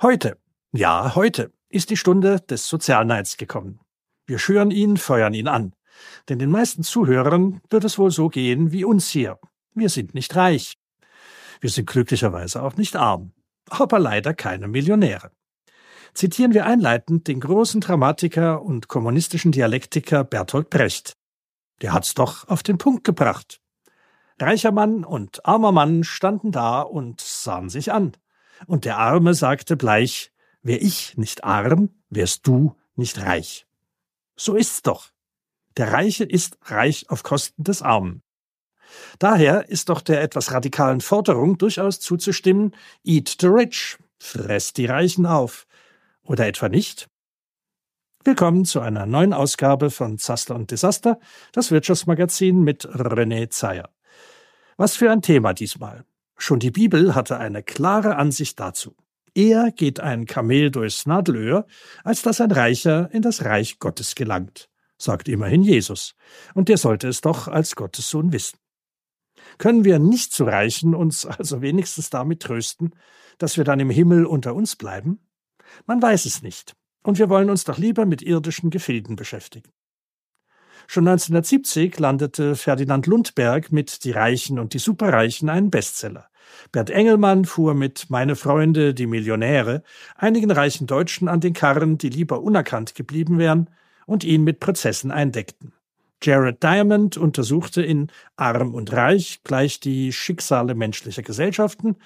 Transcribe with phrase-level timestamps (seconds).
[0.00, 0.38] Heute,
[0.70, 3.80] ja, heute ist die Stunde des Sozialneids gekommen.
[4.26, 5.74] Wir schüren ihn, feuern ihn an.
[6.28, 9.40] Denn den meisten Zuhörern wird es wohl so gehen wie uns hier.
[9.74, 10.74] Wir sind nicht reich.
[11.60, 13.32] Wir sind glücklicherweise auch nicht arm,
[13.68, 15.32] aber leider keine Millionäre.
[16.14, 21.16] Zitieren wir einleitend den großen Dramatiker und kommunistischen Dialektiker Bertolt Brecht.
[21.82, 23.60] Der hat's doch auf den Punkt gebracht.
[24.38, 28.12] Reicher Mann und armer Mann standen da und sahen sich an.
[28.66, 33.66] Und der Arme sagte bleich, wär ich nicht arm, wärst du nicht reich.
[34.36, 35.10] So ist's doch.
[35.76, 38.22] Der Reiche ist reich auf Kosten des Armen.
[39.18, 45.26] Daher ist doch der etwas radikalen Forderung durchaus zuzustimmen, eat the rich, fress die Reichen
[45.26, 45.66] auf.
[46.22, 47.08] Oder etwa nicht?
[48.24, 51.18] Willkommen zu einer neuen Ausgabe von Zaster und Desaster,
[51.52, 53.90] das Wirtschaftsmagazin mit René Zeyer.
[54.76, 56.04] Was für ein Thema diesmal.
[56.38, 58.94] Schon die Bibel hatte eine klare Ansicht dazu.
[59.34, 61.66] Eher geht ein Kamel durchs Nadelöhr,
[62.04, 66.14] als dass ein Reicher in das Reich Gottes gelangt, sagt immerhin Jesus.
[66.54, 68.58] Und der sollte es doch als Gottes Sohn wissen.
[69.58, 72.94] Können wir nicht zu Reichen uns also wenigstens damit trösten,
[73.38, 75.20] dass wir dann im Himmel unter uns bleiben?
[75.86, 76.74] Man weiß es nicht.
[77.02, 79.70] Und wir wollen uns doch lieber mit irdischen Gefilden beschäftigen.
[80.86, 86.27] Schon 1970 landete Ferdinand Lundberg mit Die Reichen und die Superreichen einen Bestseller.
[86.72, 89.82] Bert Engelmann fuhr mit Meine Freunde, die Millionäre
[90.16, 93.70] einigen reichen Deutschen an den Karren, die lieber unerkannt geblieben wären
[94.06, 95.72] und ihn mit Prozessen eindeckten.
[96.22, 101.96] Jared Diamond untersuchte in Arm und Reich gleich die Schicksale menschlicher Gesellschaften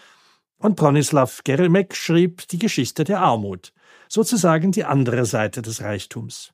[0.58, 3.72] und Bronislaw Geremek schrieb die Geschichte der Armut,
[4.08, 6.52] sozusagen die andere Seite des Reichtums.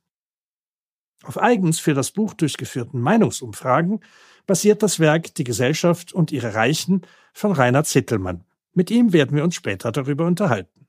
[1.25, 4.01] Auf eigens für das Buch durchgeführten Meinungsumfragen
[4.49, 8.45] basiert das Werk Die Gesellschaft und ihre Reichen von Reinhard Zittelmann.
[8.73, 10.89] Mit ihm werden wir uns später darüber unterhalten.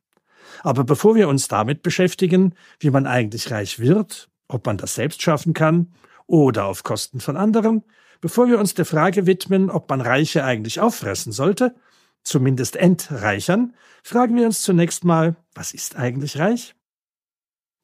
[0.63, 5.21] Aber bevor wir uns damit beschäftigen, wie man eigentlich reich wird, ob man das selbst
[5.21, 5.93] schaffen kann
[6.25, 7.83] oder auf Kosten von anderen,
[8.21, 11.75] bevor wir uns der Frage widmen, ob man Reiche eigentlich auffressen sollte,
[12.23, 16.75] zumindest entreichern, fragen wir uns zunächst mal, was ist eigentlich reich?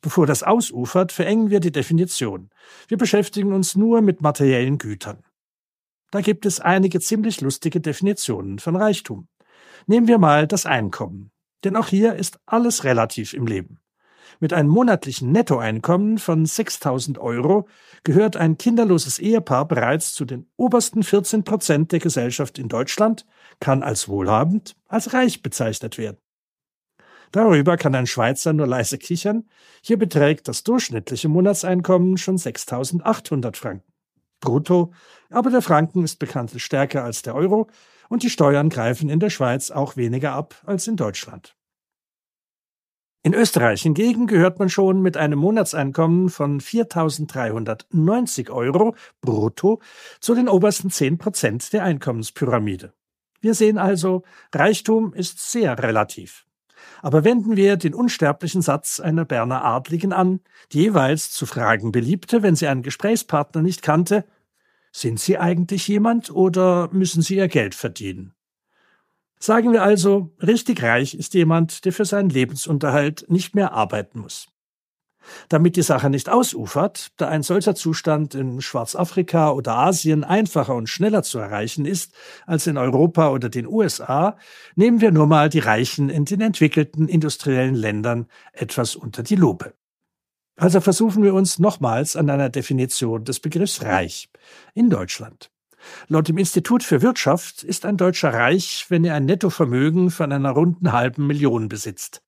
[0.02, 2.50] Bevor das ausufert, verengen wir die Definition.
[2.88, 5.25] Wir beschäftigen uns nur mit materiellen Gütern.
[6.12, 9.28] Da gibt es einige ziemlich lustige Definitionen von Reichtum.
[9.88, 11.32] Nehmen wir mal das Einkommen.
[11.64, 13.80] Denn auch hier ist alles relativ im Leben.
[14.40, 17.68] Mit einem monatlichen Nettoeinkommen von 6000 Euro
[18.04, 23.26] gehört ein kinderloses Ehepaar bereits zu den obersten 14 Prozent der Gesellschaft in Deutschland,
[23.60, 26.18] kann als wohlhabend, als reich bezeichnet werden.
[27.32, 29.50] Darüber kann ein Schweizer nur leise kichern.
[29.82, 33.95] Hier beträgt das durchschnittliche Monatseinkommen schon 6.800 Franken.
[34.46, 34.94] Brutto,
[35.30, 37.68] aber der Franken ist bekanntlich stärker als der Euro
[38.08, 41.56] und die Steuern greifen in der Schweiz auch weniger ab als in Deutschland.
[43.24, 49.82] In Österreich hingegen gehört man schon mit einem Monatseinkommen von 4.390 Euro brutto
[50.20, 52.94] zu den obersten 10 Prozent der Einkommenspyramide.
[53.42, 54.22] Wir sehen also,
[54.54, 56.46] Reichtum ist sehr relativ.
[57.02, 60.42] Aber wenden wir den unsterblichen Satz einer Berner Adligen an,
[60.72, 64.26] die jeweils zu fragen beliebte, wenn sie einen Gesprächspartner nicht kannte,
[64.96, 68.34] sind Sie eigentlich jemand oder müssen Sie Ihr Geld verdienen?
[69.38, 74.48] Sagen wir also, richtig reich ist jemand, der für seinen Lebensunterhalt nicht mehr arbeiten muss.
[75.50, 80.88] Damit die Sache nicht ausufert, da ein solcher Zustand in Schwarzafrika oder Asien einfacher und
[80.88, 82.14] schneller zu erreichen ist
[82.46, 84.38] als in Europa oder den USA,
[84.76, 89.74] nehmen wir nur mal die Reichen in den entwickelten industriellen Ländern etwas unter die Lupe.
[90.58, 94.30] Also versuchen wir uns nochmals an einer Definition des Begriffs reich
[94.74, 95.52] in Deutschland.
[96.08, 100.52] Laut dem Institut für Wirtschaft ist ein Deutscher reich, wenn er ein Nettovermögen von einer
[100.52, 102.24] runden halben Million besitzt.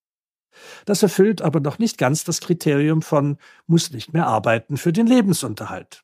[0.85, 5.07] Das erfüllt aber noch nicht ganz das Kriterium von muss nicht mehr arbeiten für den
[5.07, 6.03] Lebensunterhalt.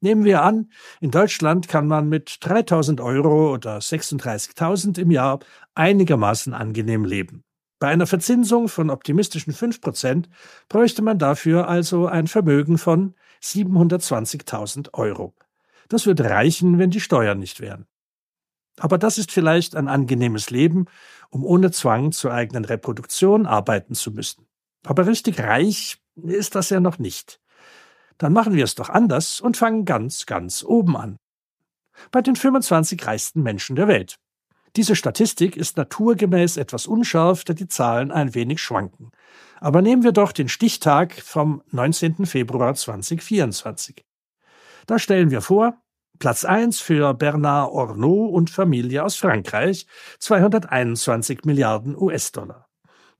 [0.00, 0.70] Nehmen wir an,
[1.00, 5.40] in Deutschland kann man mit 3000 Euro oder 36.000 im Jahr
[5.74, 7.42] einigermaßen angenehm leben.
[7.78, 10.28] Bei einer Verzinsung von optimistischen 5 Prozent
[10.68, 15.34] bräuchte man dafür also ein Vermögen von 720.000 Euro.
[15.88, 17.86] Das würde reichen, wenn die Steuern nicht wären.
[18.78, 20.86] Aber das ist vielleicht ein angenehmes Leben,
[21.30, 24.46] um ohne Zwang zur eigenen Reproduktion arbeiten zu müssen.
[24.84, 27.40] Aber richtig reich ist das ja noch nicht.
[28.18, 31.16] Dann machen wir es doch anders und fangen ganz, ganz oben an.
[32.10, 34.16] Bei den 25 reichsten Menschen der Welt.
[34.76, 39.10] Diese Statistik ist naturgemäß etwas unscharf, da die Zahlen ein wenig schwanken.
[39.60, 42.26] Aber nehmen wir doch den Stichtag vom 19.
[42.26, 44.04] Februar 2024.
[44.86, 45.74] Da stellen wir vor,
[46.18, 49.86] Platz 1 für Bernard Ornault und Familie aus Frankreich,
[50.18, 52.66] 221 Milliarden US-Dollar.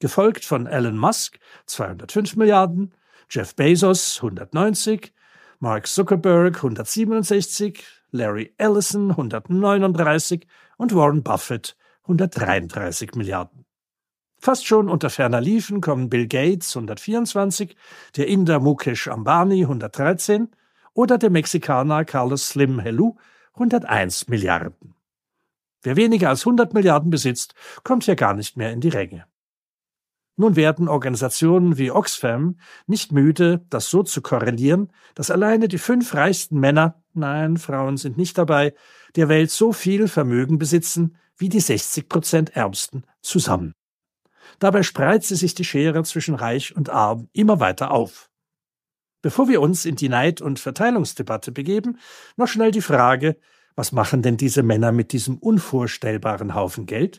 [0.00, 2.94] gefolgt von Elon Musk 205 Milliarden,
[3.30, 5.12] Jeff Bezos 190,
[5.58, 10.46] Mark Zuckerberg 167, Larry Ellison 139
[10.78, 13.66] und Warren Buffett 133 Milliarden.
[14.40, 17.76] Fast schon unter ferner Liefen kommen Bill Gates 124,
[18.16, 20.48] der Inder Mukesh Ambani 113
[20.94, 23.16] oder der Mexikaner Carlos Slim Helú
[23.54, 24.94] 101 Milliarden.
[25.82, 29.26] Wer weniger als 100 Milliarden besitzt, kommt hier gar nicht mehr in die Ränge.
[30.36, 36.14] Nun werden Organisationen wie Oxfam nicht müde, das so zu korrelieren, dass alleine die fünf
[36.14, 38.74] reichsten Männer, nein, Frauen sind nicht dabei,
[39.16, 43.74] der Welt so viel Vermögen besitzen wie die 60 Prozent Ärmsten zusammen.
[44.58, 48.28] Dabei spreizt sich die Schere zwischen Reich und Arm immer weiter auf.
[49.22, 51.98] Bevor wir uns in die Neid- und Verteilungsdebatte begeben,
[52.36, 53.36] noch schnell die Frage,
[53.74, 57.18] was machen denn diese Männer mit diesem unvorstellbaren Haufen Geld?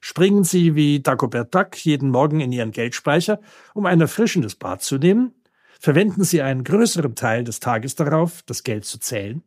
[0.00, 3.40] Springen sie wie Dagobert Duck jeden Morgen in ihren Geldspeicher,
[3.74, 5.34] um ein erfrischendes Bad zu nehmen?
[5.80, 9.42] Verwenden sie einen größeren Teil des Tages darauf, das Geld zu zählen?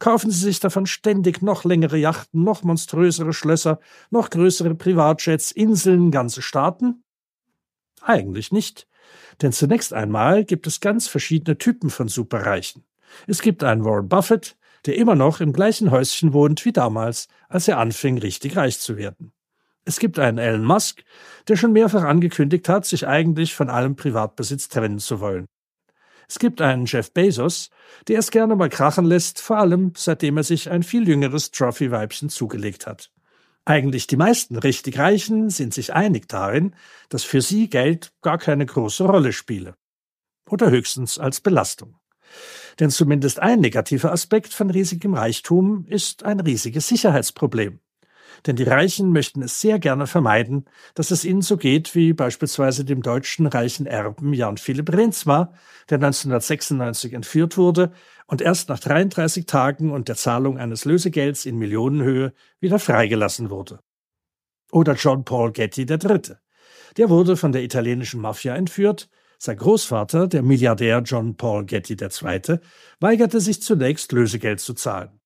[0.00, 3.78] Kaufen sie sich davon ständig noch längere Yachten, noch monströsere Schlösser,
[4.10, 7.04] noch größere Privatjets, Inseln, ganze Staaten?
[8.02, 8.88] Eigentlich nicht.
[9.42, 12.82] Denn zunächst einmal gibt es ganz verschiedene Typen von Superreichen.
[13.28, 14.56] Es gibt einen Warren Buffett,
[14.86, 18.96] der immer noch im gleichen Häuschen wohnt wie damals, als er anfing, richtig reich zu
[18.96, 19.32] werden.
[19.86, 21.04] Es gibt einen Elon Musk,
[21.46, 25.46] der schon mehrfach angekündigt hat, sich eigentlich von allem Privatbesitz trennen zu wollen.
[26.26, 27.68] Es gibt einen Jeff Bezos,
[28.08, 32.30] der es gerne mal krachen lässt, vor allem seitdem er sich ein viel jüngeres Trophy-Weibchen
[32.30, 33.10] zugelegt hat.
[33.66, 36.74] Eigentlich die meisten richtig Reichen sind sich einig darin,
[37.10, 39.74] dass für sie Geld gar keine große Rolle spiele.
[40.48, 41.98] Oder höchstens als Belastung.
[42.80, 47.80] Denn zumindest ein negativer Aspekt von riesigem Reichtum ist ein riesiges Sicherheitsproblem
[48.46, 50.64] denn die Reichen möchten es sehr gerne vermeiden,
[50.94, 55.52] dass es ihnen so geht wie beispielsweise dem deutschen reichen Erben Jan Philipp Renzma,
[55.90, 57.92] der 1996 entführt wurde
[58.26, 63.80] und erst nach 33 Tagen und der Zahlung eines Lösegelds in Millionenhöhe wieder freigelassen wurde.
[64.72, 66.36] Oder John Paul Getty III.
[66.96, 69.08] Der wurde von der italienischen Mafia entführt,
[69.38, 72.58] sein Großvater, der Milliardär John Paul Getty II.,
[73.00, 75.20] weigerte sich zunächst Lösegeld zu zahlen.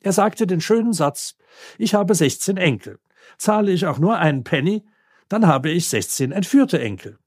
[0.00, 1.36] Er sagte den schönen Satz,
[1.78, 2.98] ich habe 16 Enkel.
[3.36, 4.84] Zahle ich auch nur einen Penny,
[5.28, 7.18] dann habe ich 16 entführte Enkel.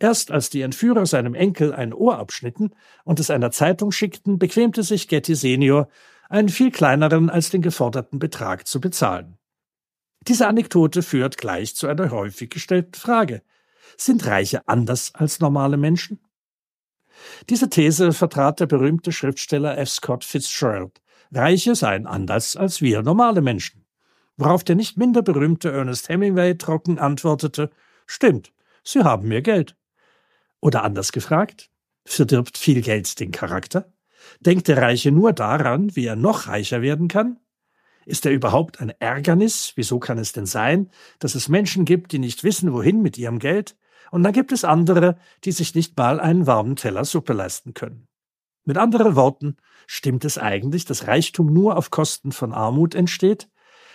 [0.00, 2.70] Erst als die Entführer seinem Enkel ein Ohr abschnitten
[3.04, 5.88] und es einer Zeitung schickten, bequemte sich Getty Senior,
[6.28, 9.38] einen viel kleineren als den geforderten Betrag zu bezahlen.
[10.26, 13.42] Diese Anekdote führt gleich zu einer häufig gestellten Frage.
[13.96, 16.20] Sind Reiche anders als normale Menschen?
[17.48, 19.90] Diese These vertrat der berühmte Schriftsteller F.
[19.90, 21.00] Scott Fitzgerald,
[21.32, 23.84] Reiche seien anders als wir normale Menschen.
[24.36, 27.70] Worauf der nicht minder berühmte Ernest Hemingway trocken antwortete,
[28.06, 28.52] stimmt,
[28.84, 29.76] Sie haben mehr Geld.
[30.60, 31.70] Oder anders gefragt,
[32.04, 33.92] verdirbt viel Geld den Charakter?
[34.40, 37.38] Denkt der Reiche nur daran, wie er noch reicher werden kann?
[38.06, 39.72] Ist er überhaupt ein Ärgernis?
[39.76, 43.38] Wieso kann es denn sein, dass es Menschen gibt, die nicht wissen, wohin mit ihrem
[43.38, 43.76] Geld?
[44.10, 48.07] Und dann gibt es andere, die sich nicht mal einen warmen Teller Suppe leisten können.
[48.68, 49.56] Mit anderen Worten,
[49.86, 53.48] stimmt es eigentlich, dass Reichtum nur auf Kosten von Armut entsteht?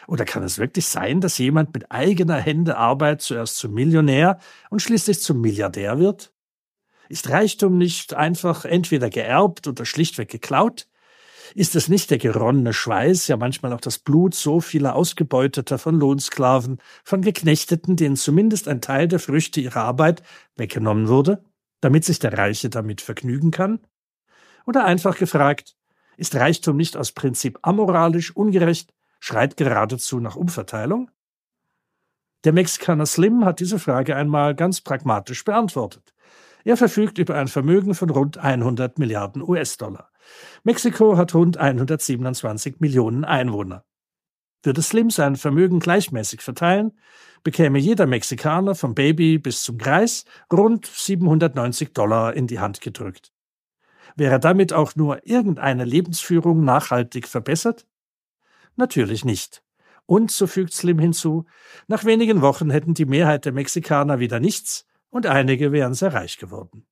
[0.07, 4.39] Oder kann es wirklich sein, dass jemand mit eigener Hände Arbeit zuerst zum Millionär
[4.71, 6.33] und schließlich zum Milliardär wird?
[7.07, 10.87] Ist Reichtum nicht einfach entweder geerbt oder schlichtweg geklaut?
[11.53, 15.99] Ist es nicht der geronnene Schweiß, ja manchmal auch das Blut so vieler Ausgebeuteter von
[15.99, 20.23] Lohnsklaven, von Geknechteten, denen zumindest ein Teil der Früchte ihrer Arbeit
[20.55, 21.43] weggenommen wurde,
[21.79, 23.79] damit sich der Reiche damit vergnügen kann?
[24.65, 25.75] Oder einfach gefragt,
[26.17, 31.09] ist Reichtum nicht aus Prinzip amoralisch, ungerecht, schreit geradezu nach Umverteilung?
[32.43, 36.13] Der Mexikaner Slim hat diese Frage einmal ganz pragmatisch beantwortet.
[36.65, 40.11] Er verfügt über ein Vermögen von rund 100 Milliarden US-Dollar.
[40.63, 43.83] Mexiko hat rund 127 Millionen Einwohner.
[44.61, 46.97] Würde Slim sein Vermögen gleichmäßig verteilen,
[47.43, 53.32] bekäme jeder Mexikaner vom Baby bis zum Greis rund 790 Dollar in die Hand gedrückt.
[54.15, 57.87] Wäre damit auch nur irgendeine Lebensführung nachhaltig verbessert?
[58.75, 59.63] Natürlich nicht.
[60.05, 61.45] Und, so fügt Slim hinzu,
[61.87, 66.37] nach wenigen Wochen hätten die Mehrheit der Mexikaner wieder nichts und einige wären sehr reich
[66.37, 66.85] geworden.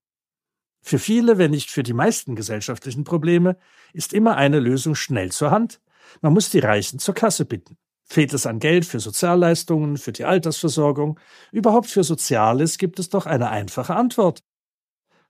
[0.81, 3.57] Für viele, wenn nicht für die meisten gesellschaftlichen Probleme,
[3.93, 5.81] ist immer eine Lösung schnell zur Hand.
[6.21, 7.77] Man muss die Reichen zur Kasse bitten.
[8.03, 11.19] Fehlt es an Geld für Sozialleistungen, für die Altersversorgung,
[11.51, 14.43] überhaupt für Soziales, gibt es doch eine einfache Antwort.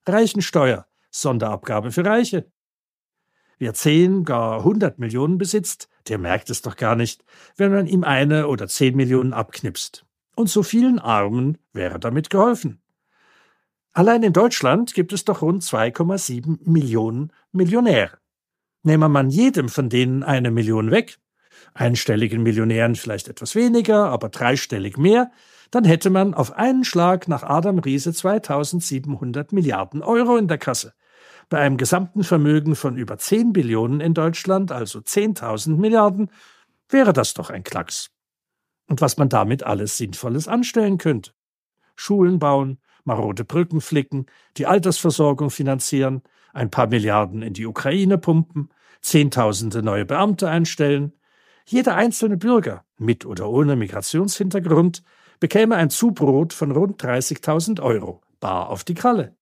[0.08, 2.52] Reichensteuer, Sonderabgabe für Reiche.
[3.60, 7.24] Wer zehn, gar hundert Millionen besitzt, der merkt es doch gar nicht,
[7.58, 10.06] wenn man ihm eine oder zehn Millionen abknipst.
[10.36, 12.82] Und so vielen Armen wäre damit geholfen.
[13.94, 18.18] Allein in Deutschland gibt es doch rund 2,7 Millionen Millionäre.
[18.84, 21.20] Nehme man jedem von denen eine Million weg,
[21.74, 25.32] einstelligen Millionären vielleicht etwas weniger, aber dreistellig mehr,
[25.72, 30.94] dann hätte man auf einen Schlag nach Adam Riese 2700 Milliarden Euro in der Kasse.
[31.52, 36.32] Bei einem gesamten Vermögen von über 10 Billionen in Deutschland, also 10.000 Milliarden,
[36.88, 38.10] wäre das doch ein Klacks.
[38.88, 41.34] Und was man damit alles Sinnvolles anstellen könnte.
[41.98, 46.22] Schulen bauen, marode Brücken flicken, die Altersversorgung finanzieren,
[46.54, 48.70] ein paar Milliarden in die Ukraine pumpen,
[49.02, 51.12] Zehntausende neue Beamte einstellen.
[51.66, 55.04] Jeder einzelne Bürger, mit oder ohne Migrationshintergrund,
[55.42, 59.36] bekäme ein Zubrot von rund 30.000 Euro, bar auf die Kralle.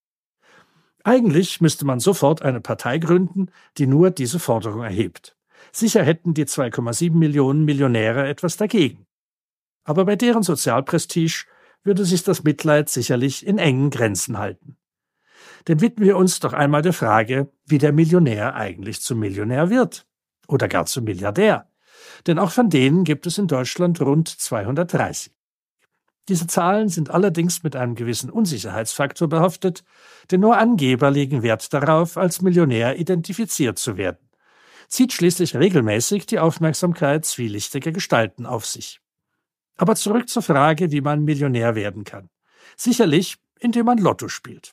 [1.04, 5.36] Eigentlich müsste man sofort eine Partei gründen, die nur diese Forderung erhebt.
[5.72, 9.06] Sicher hätten die 2,7 Millionen Millionäre etwas dagegen.
[9.84, 11.44] Aber bei deren Sozialprestige
[11.82, 14.76] würde sich das Mitleid sicherlich in engen Grenzen halten.
[15.68, 20.06] Denn widmen wir uns doch einmal der Frage, wie der Millionär eigentlich zum Millionär wird
[20.48, 21.70] oder gar zum Milliardär.
[22.26, 25.32] Denn auch von denen gibt es in Deutschland rund 230.
[26.30, 29.82] Diese Zahlen sind allerdings mit einem gewissen Unsicherheitsfaktor behaftet,
[30.30, 34.30] denn nur Angeber legen Wert darauf, als Millionär identifiziert zu werden.
[34.86, 39.00] Zieht schließlich regelmäßig die Aufmerksamkeit zwielichtiger Gestalten auf sich.
[39.76, 42.30] Aber zurück zur Frage, wie man Millionär werden kann.
[42.76, 44.70] Sicherlich, indem man Lotto spielt.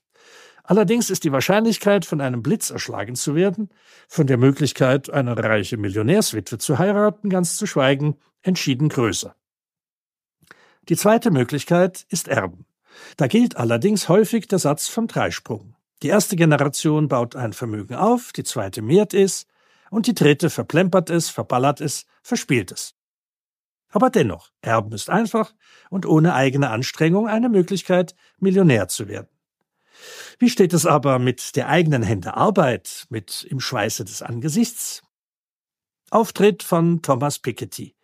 [0.63, 3.69] Allerdings ist die Wahrscheinlichkeit, von einem Blitz erschlagen zu werden,
[4.07, 9.35] von der Möglichkeit, eine reiche Millionärswitwe zu heiraten, ganz zu schweigen, entschieden größer.
[10.89, 12.65] Die zweite Möglichkeit ist Erben.
[13.17, 15.75] Da gilt allerdings häufig der Satz vom Dreisprung.
[16.01, 19.47] Die erste Generation baut ein Vermögen auf, die zweite mehrt es,
[19.89, 22.93] und die dritte verplempert es, verballert es, verspielt es.
[23.89, 25.53] Aber dennoch, Erben ist einfach
[25.89, 29.29] und ohne eigene Anstrengung eine Möglichkeit, Millionär zu werden.
[30.39, 35.03] Wie steht es aber mit der eigenen Hände Arbeit, mit im Schweiße des Angesichts?
[36.11, 37.96] Auftritt von Thomas Piketty.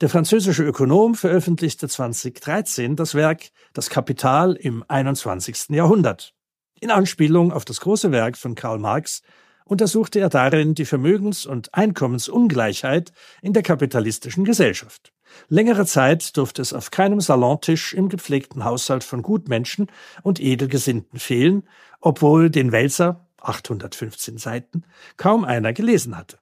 [0.00, 5.70] Der französische Ökonom veröffentlichte 2013 das Werk Das Kapital im 21.
[5.70, 6.36] Jahrhundert.
[6.78, 9.22] In Anspielung auf das große Werk von Karl Marx
[9.64, 13.12] untersuchte er darin die Vermögens- und Einkommensungleichheit
[13.42, 15.12] in der kapitalistischen Gesellschaft.
[15.48, 19.90] Längere Zeit durfte es auf keinem Salontisch im gepflegten Haushalt von Gutmenschen
[20.22, 21.68] und Edelgesinnten fehlen,
[22.00, 24.84] obwohl den Wälzer, 815 Seiten,
[25.16, 26.38] kaum einer gelesen hatte.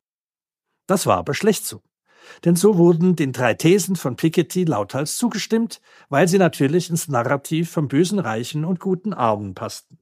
[0.87, 1.81] Das war aber schlecht so.
[2.45, 7.71] Denn so wurden den drei Thesen von Piketty lauthals zugestimmt, weil sie natürlich ins Narrativ
[7.71, 9.99] vom bösen Reichen und guten Armen passten.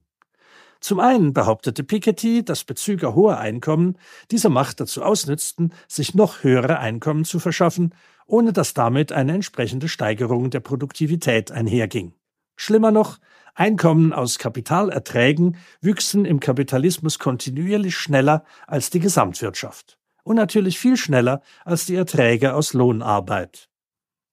[0.81, 3.97] Zum einen behauptete Piketty, dass Bezüger hoher Einkommen
[4.31, 7.95] diese Macht dazu ausnützten, sich noch höhere Einkommen zu verschaffen,
[8.27, 12.13] ohne dass damit eine entsprechende Steigerung der Produktivität einherging.
[12.57, 13.19] Schlimmer noch,
[13.57, 21.43] Einkommen aus Kapitalerträgen wüchsen im Kapitalismus kontinuierlich schneller als die Gesamtwirtschaft und natürlich viel schneller
[21.65, 23.69] als die Erträge aus Lohnarbeit.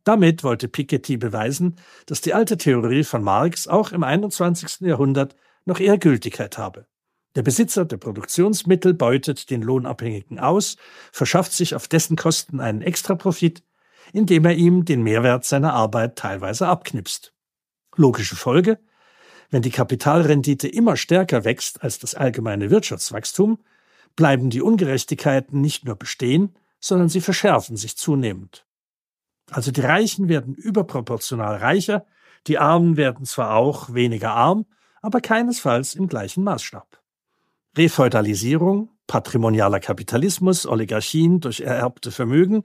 [0.03, 1.75] Damit wollte Piketty beweisen,
[2.07, 4.81] dass die alte Theorie von Marx auch im 21.
[4.81, 6.88] Jahrhundert noch eher Gültigkeit habe.
[7.36, 10.75] Der Besitzer der Produktionsmittel beutet den Lohnabhängigen aus,
[11.12, 13.63] verschafft sich auf dessen Kosten einen Extraprofit,
[14.12, 17.33] indem er ihm den Mehrwert seiner Arbeit teilweise abknipst.
[17.95, 18.79] Logische Folge,
[19.50, 23.60] wenn die Kapitalrendite immer stärker wächst als das allgemeine Wirtschaftswachstum,
[24.15, 28.65] bleiben die Ungerechtigkeiten nicht nur bestehen, sondern sie verschärfen sich zunehmend.
[29.50, 32.06] Also die Reichen werden überproportional reicher,
[32.48, 34.65] die Armen werden zwar auch weniger arm,
[35.01, 37.01] aber keinesfalls im gleichen Maßstab.
[37.77, 42.63] Refeudalisierung, patrimonialer Kapitalismus, Oligarchien durch ererbte Vermögen,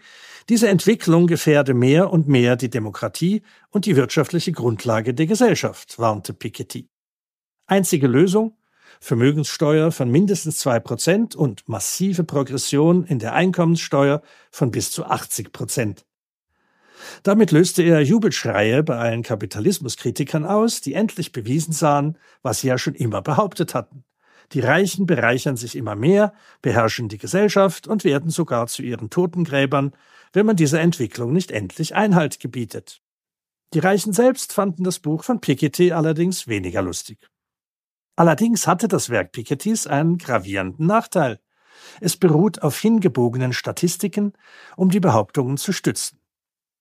[0.49, 6.33] diese Entwicklung gefährde mehr und mehr die Demokratie und die wirtschaftliche Grundlage der Gesellschaft, warnte
[6.33, 6.89] Piketty.
[7.67, 8.57] Einzige Lösung?
[9.07, 14.21] Vermögenssteuer von mindestens zwei Prozent und massive Progression in der Einkommenssteuer
[14.51, 16.05] von bis zu 80 Prozent.
[17.23, 22.79] Damit löste er Jubelschreie bei allen Kapitalismuskritikern aus, die endlich bewiesen sahen, was sie ja
[22.79, 24.03] schon immer behauptet hatten.
[24.51, 29.93] Die Reichen bereichern sich immer mehr, beherrschen die Gesellschaft und werden sogar zu ihren Totengräbern,
[30.33, 33.03] wenn man dieser Entwicklung nicht endlich Einhalt gebietet.
[33.73, 37.29] Die Reichen selbst fanden das Buch von Piketty allerdings weniger lustig.
[38.17, 41.39] Allerdings hatte das Werk Pikettys einen gravierenden Nachteil.
[42.01, 44.33] Es beruht auf hingebogenen Statistiken,
[44.77, 46.19] um die Behauptungen zu stützen.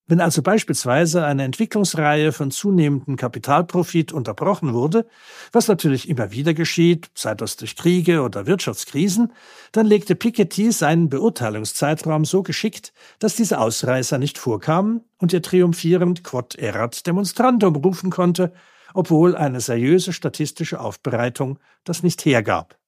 [0.07, 5.07] Wenn also beispielsweise eine Entwicklungsreihe von zunehmendem Kapitalprofit unterbrochen wurde,
[5.51, 9.33] was natürlich immer wieder geschieht, sei das durch Kriege oder Wirtschaftskrisen,
[9.71, 16.23] dann legte Piketty seinen Beurteilungszeitraum so geschickt, dass diese Ausreißer nicht vorkamen und er triumphierend
[16.23, 18.53] Quod erat demonstrandum rufen konnte,
[18.95, 22.79] obwohl eine seriöse statistische Aufbereitung das nicht hergab.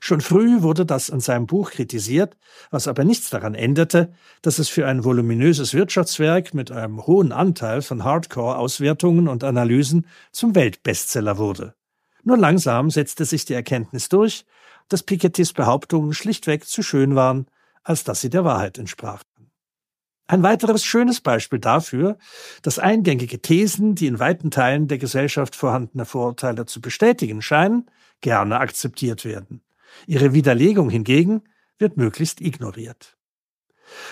[0.00, 2.36] Schon früh wurde das an seinem Buch kritisiert,
[2.70, 7.82] was aber nichts daran änderte, dass es für ein voluminöses Wirtschaftswerk mit einem hohen Anteil
[7.82, 11.74] von Hardcore-Auswertungen und Analysen zum Weltbestseller wurde.
[12.24, 14.44] Nur langsam setzte sich die Erkenntnis durch,
[14.88, 17.46] dass Pikettys Behauptungen schlichtweg zu schön waren,
[17.84, 19.25] als dass sie der Wahrheit entsprachen.
[20.28, 22.18] Ein weiteres schönes Beispiel dafür,
[22.62, 27.88] dass eingängige Thesen, die in weiten Teilen der Gesellschaft vorhandene Vorurteile zu bestätigen scheinen,
[28.20, 29.62] gerne akzeptiert werden.
[30.06, 31.42] Ihre Widerlegung hingegen
[31.78, 33.16] wird möglichst ignoriert.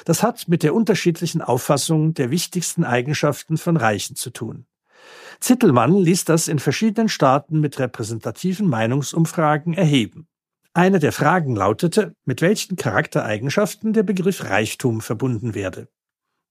[0.04, 4.66] Das hat mit der unterschiedlichen Auffassung der wichtigsten Eigenschaften von Reichen zu tun.
[5.40, 10.28] Zittelmann ließ das in verschiedenen Staaten mit repräsentativen Meinungsumfragen erheben.
[10.75, 15.88] Eine der Fragen lautete, mit welchen Charaktereigenschaften der Begriff Reichtum verbunden werde.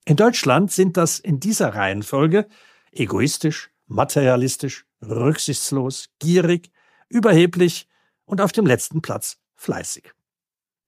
[0.05, 2.47] In Deutschland sind das in dieser Reihenfolge
[2.91, 6.71] egoistisch, materialistisch, rücksichtslos, gierig,
[7.09, 7.87] überheblich,
[8.25, 10.11] und auf dem letzten Platz fleißig.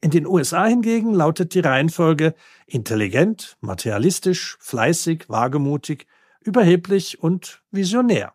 [0.01, 2.33] In den USA hingegen lautet die Reihenfolge
[2.65, 6.07] intelligent, materialistisch, fleißig, wagemutig,
[6.41, 8.33] überheblich und visionär.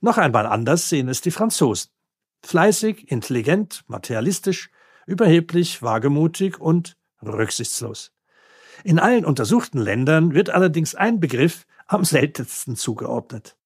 [0.00, 1.90] Noch einmal anders sehen es die Franzosen.
[2.42, 4.70] Fleißig, intelligent, materialistisch,
[5.06, 8.12] überheblich, wagemutig und rücksichtslos.
[8.84, 13.56] In allen untersuchten Ländern wird allerdings ein Begriff am seltensten zugeordnet.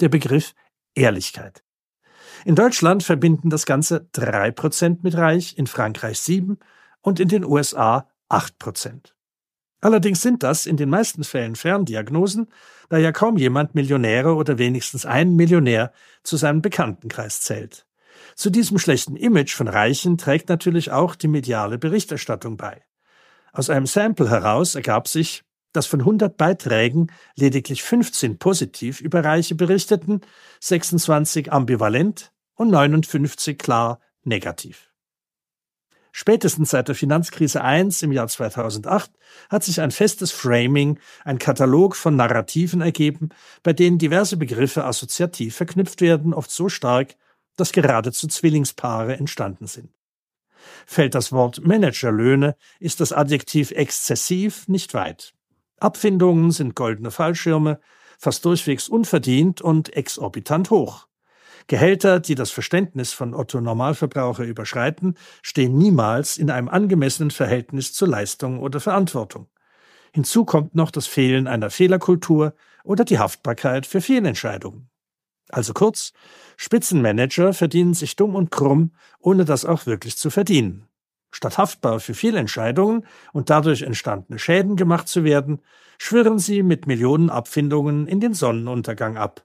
[0.00, 0.54] Der Begriff
[0.94, 1.62] Ehrlichkeit.
[2.44, 6.58] In Deutschland verbinden das Ganze drei Prozent mit Reich, in Frankreich sieben
[7.00, 9.14] und in den USA acht Prozent.
[9.80, 12.48] Allerdings sind das in den meisten Fällen Ferndiagnosen,
[12.88, 15.92] da ja kaum jemand Millionäre oder wenigstens einen Millionär
[16.22, 17.86] zu seinem Bekanntenkreis zählt.
[18.36, 22.82] Zu diesem schlechten Image von Reichen trägt natürlich auch die mediale Berichterstattung bei.
[23.52, 29.54] Aus einem Sample heraus ergab sich, dass von 100 Beiträgen lediglich 15 positiv über Reiche
[29.54, 30.20] berichteten,
[30.60, 34.90] 26 ambivalent und 59 klar negativ.
[36.14, 39.10] Spätestens seit der Finanzkrise 1 im Jahr 2008
[39.48, 43.30] hat sich ein festes Framing, ein Katalog von Narrativen ergeben,
[43.62, 47.16] bei denen diverse Begriffe assoziativ verknüpft werden, oft so stark,
[47.56, 49.90] dass geradezu Zwillingspaare entstanden sind.
[50.86, 55.34] Fällt das Wort Managerlöhne, ist das Adjektiv exzessiv nicht weit.
[55.80, 57.80] Abfindungen sind goldene Fallschirme,
[58.18, 61.08] fast durchwegs unverdient und exorbitant hoch.
[61.66, 68.08] Gehälter, die das Verständnis von Otto Normalverbraucher überschreiten, stehen niemals in einem angemessenen Verhältnis zur
[68.08, 69.48] Leistung oder Verantwortung.
[70.12, 74.90] Hinzu kommt noch das Fehlen einer Fehlerkultur oder die Haftbarkeit für Fehlentscheidungen.
[75.48, 76.12] Also kurz,
[76.56, 80.86] Spitzenmanager verdienen sich dumm und krumm, ohne das auch wirklich zu verdienen.
[81.30, 85.62] Statt haftbar für Fehlentscheidungen und dadurch entstandene Schäden gemacht zu werden,
[85.98, 89.44] schwirren sie mit Millionen Abfindungen in den Sonnenuntergang ab.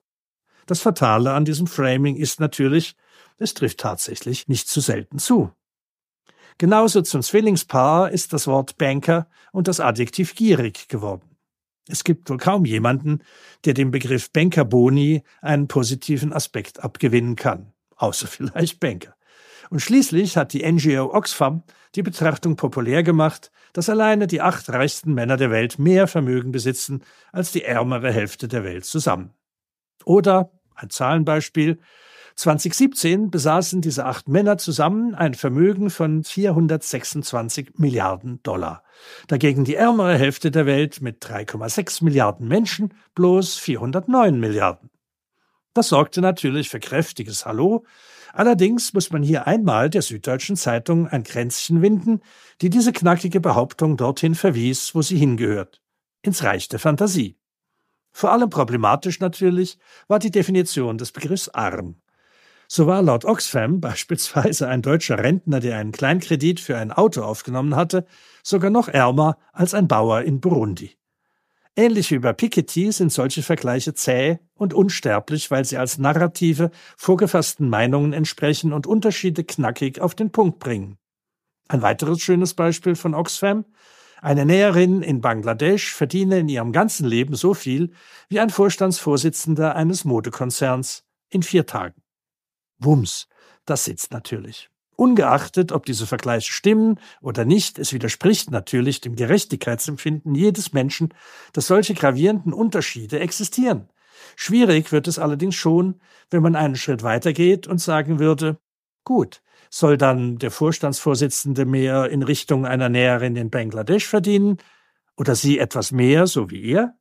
[0.65, 2.95] Das Fatale an diesem Framing ist natürlich,
[3.37, 5.51] es trifft tatsächlich nicht zu selten zu.
[6.57, 11.26] Genauso zum Zwillingspaar ist das Wort Banker und das Adjektiv gierig geworden.
[11.87, 13.19] Es gibt wohl kaum jemanden,
[13.65, 19.15] der dem Begriff Bankerboni einen positiven Aspekt abgewinnen kann, außer vielleicht Banker.
[19.69, 21.63] Und schließlich hat die NGO Oxfam
[21.95, 27.03] die Betrachtung populär gemacht, dass alleine die acht reichsten Männer der Welt mehr Vermögen besitzen
[27.31, 29.33] als die ärmere Hälfte der Welt zusammen.
[30.05, 31.79] Oder, ein Zahlenbeispiel,
[32.37, 38.83] 2017 besaßen diese acht Männer zusammen ein Vermögen von 426 Milliarden Dollar.
[39.27, 44.91] Dagegen die ärmere Hälfte der Welt mit 3,6 Milliarden Menschen bloß 409 Milliarden.
[45.73, 47.85] Das sorgte natürlich für kräftiges Hallo,
[48.33, 52.21] Allerdings muss man hier einmal der Süddeutschen Zeitung ein Kränzchen winden,
[52.61, 55.81] die diese knackige Behauptung dorthin verwies, wo sie hingehört.
[56.21, 57.39] Ins Reich der Fantasie.
[58.11, 61.95] Vor allem problematisch natürlich war die Definition des Begriffs arm.
[62.67, 67.75] So war laut Oxfam beispielsweise ein deutscher Rentner, der einen Kleinkredit für ein Auto aufgenommen
[67.75, 68.05] hatte,
[68.43, 70.97] sogar noch ärmer als ein Bauer in Burundi.
[71.75, 77.69] Ähnlich wie bei Piketty sind solche Vergleiche zäh und unsterblich, weil sie als Narrative vorgefassten
[77.69, 80.97] Meinungen entsprechen und Unterschiede knackig auf den Punkt bringen.
[81.67, 83.65] Ein weiteres schönes Beispiel von Oxfam.
[84.21, 87.91] Eine Näherin in Bangladesch verdiene in ihrem ganzen Leben so viel
[88.27, 92.01] wie ein Vorstandsvorsitzender eines Modekonzerns in vier Tagen.
[92.79, 93.27] Wums,
[93.65, 94.69] das sitzt natürlich.
[94.95, 101.13] Ungeachtet, ob diese Vergleiche stimmen oder nicht, es widerspricht natürlich dem Gerechtigkeitsempfinden jedes Menschen,
[101.53, 103.89] dass solche gravierenden Unterschiede existieren.
[104.35, 108.57] Schwierig wird es allerdings schon, wenn man einen Schritt weitergeht und sagen würde,
[109.03, 114.57] gut, soll dann der Vorstandsvorsitzende mehr in Richtung einer Näherin in Bangladesch verdienen
[115.15, 116.95] oder sie etwas mehr, so wie er?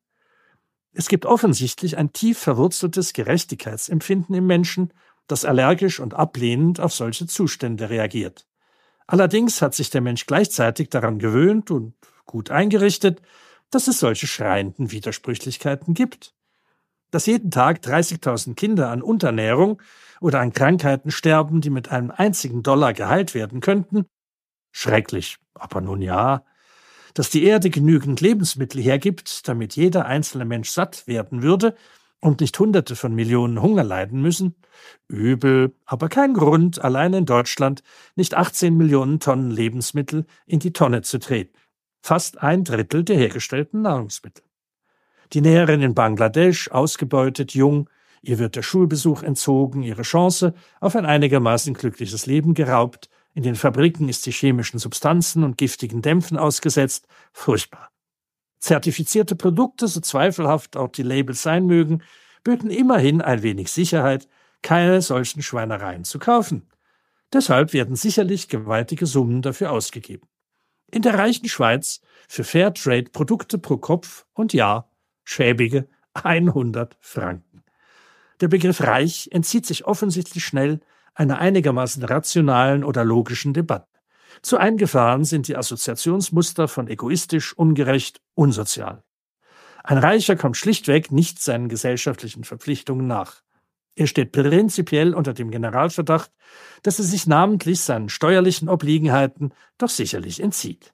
[0.93, 4.93] Es gibt offensichtlich ein tief verwurzeltes Gerechtigkeitsempfinden im Menschen,
[5.27, 8.47] das allergisch und ablehnend auf solche Zustände reagiert.
[9.07, 13.23] Allerdings hat sich der Mensch gleichzeitig daran gewöhnt und gut eingerichtet,
[13.71, 16.35] dass es solche schreienden Widersprüchlichkeiten gibt.
[17.11, 19.81] Dass jeden Tag 30.000 Kinder an Unterernährung
[20.21, 24.07] oder an Krankheiten sterben, die mit einem einzigen Dollar geheilt werden könnten?
[24.73, 26.45] Schrecklich, aber nun ja.
[27.15, 31.77] Dass die Erde genügend Lebensmittel hergibt, damit jeder einzelne Mensch satt werden würde
[32.21, 34.57] und nicht Hunderte von Millionen Hunger leiden müssen?
[35.09, 37.83] Übel, aber kein Grund, allein in Deutschland
[38.15, 41.57] nicht 18 Millionen Tonnen Lebensmittel in die Tonne zu treten.
[42.03, 44.45] Fast ein Drittel der hergestellten Nahrungsmittel.
[45.33, 47.91] Die Näherin in Bangladesch, ausgebeutet, jung,
[48.23, 53.55] ihr wird der Schulbesuch entzogen, ihre Chance auf ein einigermaßen glückliches Leben geraubt, in den
[53.55, 57.91] Fabriken ist sie chemischen Substanzen und giftigen Dämpfen ausgesetzt, furchtbar.
[58.67, 62.03] Zertifizierte Produkte, so zweifelhaft auch die Labels sein mögen,
[62.43, 64.27] böten immerhin ein wenig Sicherheit,
[64.61, 66.69] keine solchen Schweinereien zu kaufen.
[67.33, 70.27] Deshalb werden sicherlich gewaltige Summen dafür ausgegeben.
[70.91, 74.91] In der reichen Schweiz für Fairtrade-Produkte pro Kopf und Jahr
[75.23, 77.63] schäbige 100 Franken.
[78.41, 80.81] Der Begriff reich entzieht sich offensichtlich schnell
[81.15, 83.96] einer einigermaßen rationalen oder logischen Debatte.
[84.43, 89.03] Zu eingefahren sind die Assoziationsmuster von egoistisch, ungerecht, unsozial.
[89.83, 93.43] Ein Reicher kommt schlichtweg nicht seinen gesellschaftlichen Verpflichtungen nach.
[93.95, 96.31] Er steht prinzipiell unter dem Generalverdacht,
[96.83, 100.93] dass er sich namentlich seinen steuerlichen Obliegenheiten doch sicherlich entzieht,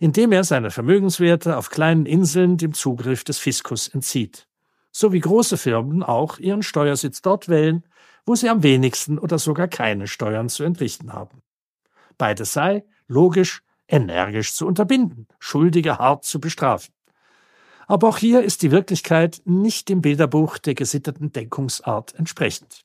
[0.00, 4.48] indem er seine Vermögenswerte auf kleinen Inseln dem Zugriff des Fiskus entzieht,
[4.90, 7.84] so wie große Firmen auch ihren Steuersitz dort wählen,
[8.26, 11.42] wo sie am wenigsten oder sogar keine Steuern zu entrichten haben.
[12.22, 16.94] Beides sei, logisch, energisch zu unterbinden, Schuldige hart zu bestrafen.
[17.88, 22.82] Aber auch hier ist die Wirklichkeit nicht dem Bilderbuch der gesitteten Denkungsart entsprechend.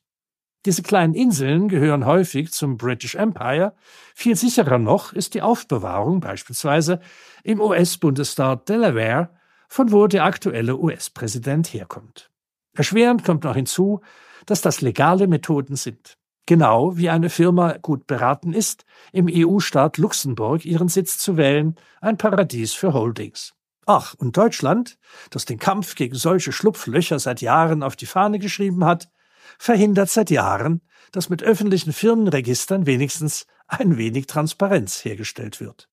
[0.66, 3.76] Diese kleinen Inseln gehören häufig zum British Empire.
[4.12, 6.98] Viel sicherer noch ist die Aufbewahrung beispielsweise
[7.44, 9.30] im US-Bundesstaat Delaware,
[9.68, 12.28] von wo der aktuelle US-Präsident herkommt.
[12.74, 14.00] Erschwerend kommt noch hinzu,
[14.46, 16.18] dass das legale Methoden sind.
[16.48, 22.16] Genau wie eine Firma gut beraten ist, im EU-Staat Luxemburg ihren Sitz zu wählen, ein
[22.16, 23.52] Paradies für Holdings.
[23.84, 28.86] Ach, und Deutschland, das den Kampf gegen solche Schlupflöcher seit Jahren auf die Fahne geschrieben
[28.86, 29.10] hat,
[29.58, 30.80] verhindert seit Jahren,
[31.12, 35.90] dass mit öffentlichen Firmenregistern wenigstens ein wenig Transparenz hergestellt wird.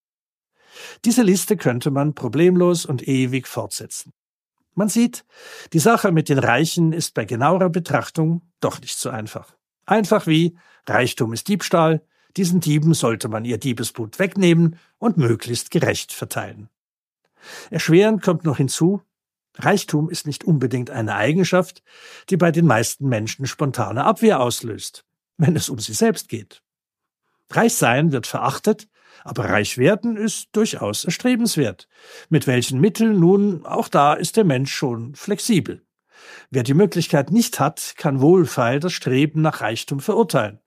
[1.03, 4.13] Diese Liste könnte man problemlos und ewig fortsetzen.
[4.73, 5.25] Man sieht,
[5.73, 9.54] die Sache mit den Reichen ist bei genauerer Betrachtung doch nicht so einfach.
[9.85, 12.01] Einfach wie Reichtum ist Diebstahl,
[12.37, 16.69] diesen Dieben sollte man ihr Diebesgut wegnehmen und möglichst gerecht verteilen.
[17.69, 19.01] Erschwerend kommt noch hinzu,
[19.57, 21.81] Reichtum ist nicht unbedingt eine Eigenschaft,
[22.29, 25.05] die bei den meisten Menschen spontane Abwehr auslöst,
[25.37, 26.61] wenn es um sie selbst geht.
[27.51, 28.89] Reich sein wird verachtet,
[29.23, 31.87] aber reich werden ist durchaus erstrebenswert.
[32.29, 35.85] Mit welchen Mitteln nun, auch da ist der Mensch schon flexibel.
[36.49, 40.59] Wer die Möglichkeit nicht hat, kann wohlfeil das Streben nach Reichtum verurteilen.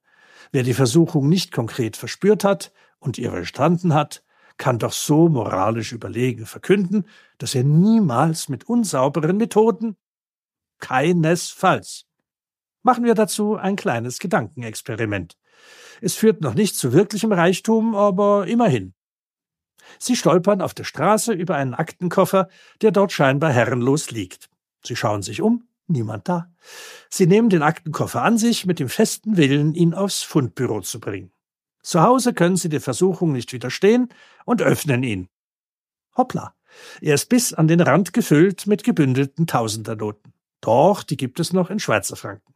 [0.52, 4.22] Wer die Versuchung nicht konkret verspürt hat und ihr verstanden hat,
[4.56, 7.06] kann doch so moralisch überlegen verkünden,
[7.38, 9.96] dass er niemals mit unsauberen Methoden
[10.80, 12.06] keinesfalls.
[12.82, 15.36] Machen wir dazu ein kleines Gedankenexperiment.
[16.00, 18.94] Es führt noch nicht zu wirklichem Reichtum, aber immerhin.
[19.98, 22.48] Sie stolpern auf der Straße über einen Aktenkoffer,
[22.82, 24.50] der dort scheinbar herrenlos liegt.
[24.84, 26.50] Sie schauen sich um, niemand da.
[27.10, 31.32] Sie nehmen den Aktenkoffer an sich mit dem festen Willen, ihn aufs Fundbüro zu bringen.
[31.82, 34.08] Zu Hause können Sie der Versuchung nicht widerstehen
[34.44, 35.28] und öffnen ihn.
[36.16, 36.54] Hoppla,
[37.00, 40.32] er ist bis an den Rand gefüllt mit gebündelten Tausendernoten.
[40.60, 42.54] Doch, die gibt es noch in Schweizer Franken.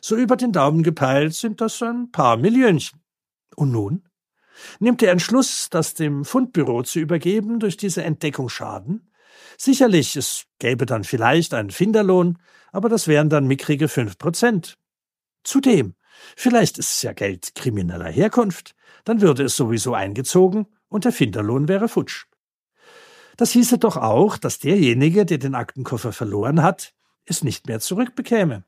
[0.00, 3.00] So über den Daumen gepeilt sind das ein paar Millionchen.
[3.54, 4.08] Und nun?
[4.80, 9.11] Nimmt der Entschluss, das dem Fundbüro zu übergeben, durch diese Entdeckung Schaden?
[9.64, 12.36] Sicherlich, es gäbe dann vielleicht einen Finderlohn,
[12.72, 14.76] aber das wären dann mickrige fünf Prozent.
[15.44, 15.94] Zudem,
[16.36, 21.68] vielleicht ist es ja Geld krimineller Herkunft, dann würde es sowieso eingezogen und der Finderlohn
[21.68, 22.26] wäre futsch.
[23.36, 26.92] Das hieße doch auch, dass derjenige, der den Aktenkoffer verloren hat,
[27.24, 28.64] es nicht mehr zurückbekäme.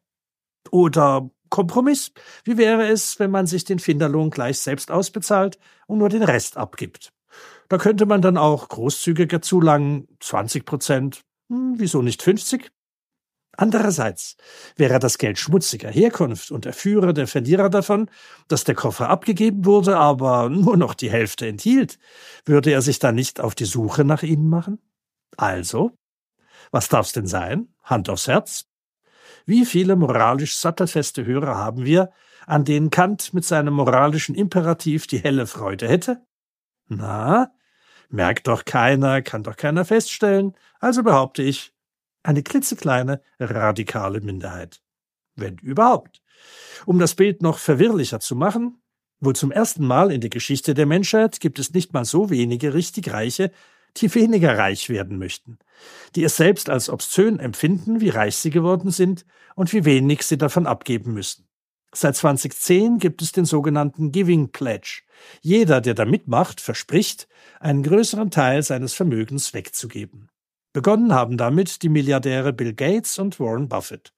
[0.70, 2.12] Oder Kompromiss.
[2.44, 6.56] Wie wäre es, wenn man sich den Finderlohn gleich selbst ausbezahlt und nur den Rest
[6.56, 7.13] abgibt?
[7.68, 12.70] Da könnte man dann auch großzügiger zulangen, 20 Prozent, hm, wieso nicht 50?
[13.56, 14.36] Andererseits
[14.76, 18.10] wäre das Geld schmutziger Herkunft und der Führer der Verlierer davon,
[18.48, 21.98] dass der Koffer abgegeben wurde, aber nur noch die Hälfte enthielt,
[22.44, 24.78] würde er sich dann nicht auf die Suche nach ihnen machen?
[25.36, 25.92] Also,
[26.70, 27.68] was darf's denn sein?
[27.82, 28.66] Hand aufs Herz.
[29.46, 32.10] Wie viele moralisch sattelfeste Hörer haben wir,
[32.46, 36.24] an denen Kant mit seinem moralischen Imperativ die helle Freude hätte?
[36.88, 37.52] Na,
[38.08, 41.72] merkt doch keiner, kann doch keiner feststellen, also behaupte ich,
[42.22, 44.80] eine klitzekleine radikale Minderheit.
[45.36, 46.22] Wenn überhaupt.
[46.86, 48.82] Um das Bild noch verwirrlicher zu machen,
[49.20, 52.74] wohl zum ersten Mal in der Geschichte der Menschheit gibt es nicht mal so wenige
[52.74, 53.50] richtig Reiche,
[53.96, 55.58] die weniger reich werden möchten,
[56.16, 60.38] die es selbst als obszön empfinden, wie reich sie geworden sind und wie wenig sie
[60.38, 61.43] davon abgeben müssen.
[61.96, 65.02] Seit 2010 gibt es den sogenannten Giving Pledge.
[65.42, 67.28] Jeder, der da mitmacht, verspricht,
[67.60, 70.28] einen größeren Teil seines Vermögens wegzugeben.
[70.72, 74.12] Begonnen haben damit die Milliardäre Bill Gates und Warren Buffett.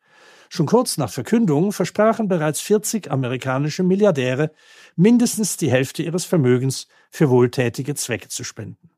[0.49, 4.53] Schon kurz nach Verkündung versprachen bereits 40 amerikanische Milliardäre,
[4.95, 8.95] mindestens die Hälfte ihres Vermögens für wohltätige Zwecke zu spenden.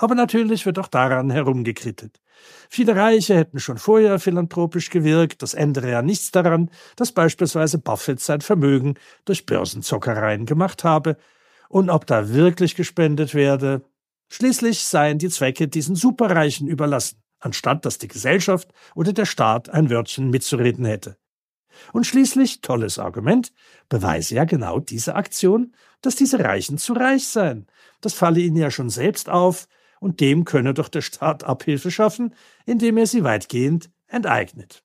[0.00, 2.20] Aber natürlich wird auch daran herumgekrittet.
[2.70, 8.20] Viele Reiche hätten schon vorher philanthropisch gewirkt, das ändere ja nichts daran, dass beispielsweise Buffett
[8.20, 8.94] sein Vermögen
[9.26, 11.16] durch Börsenzockereien gemacht habe,
[11.68, 13.82] und ob da wirklich gespendet werde,
[14.32, 19.90] Schließlich seien die Zwecke diesen Superreichen überlassen, anstatt dass die Gesellschaft oder der Staat ein
[19.90, 21.16] Wörtchen mitzureden hätte.
[21.92, 23.52] Und schließlich, tolles Argument,
[23.88, 27.66] beweise ja genau diese Aktion, dass diese Reichen zu reich seien.
[28.00, 29.66] Das falle ihnen ja schon selbst auf,
[30.00, 32.34] und dem könne doch der Staat Abhilfe schaffen,
[32.66, 34.82] indem er sie weitgehend enteignet.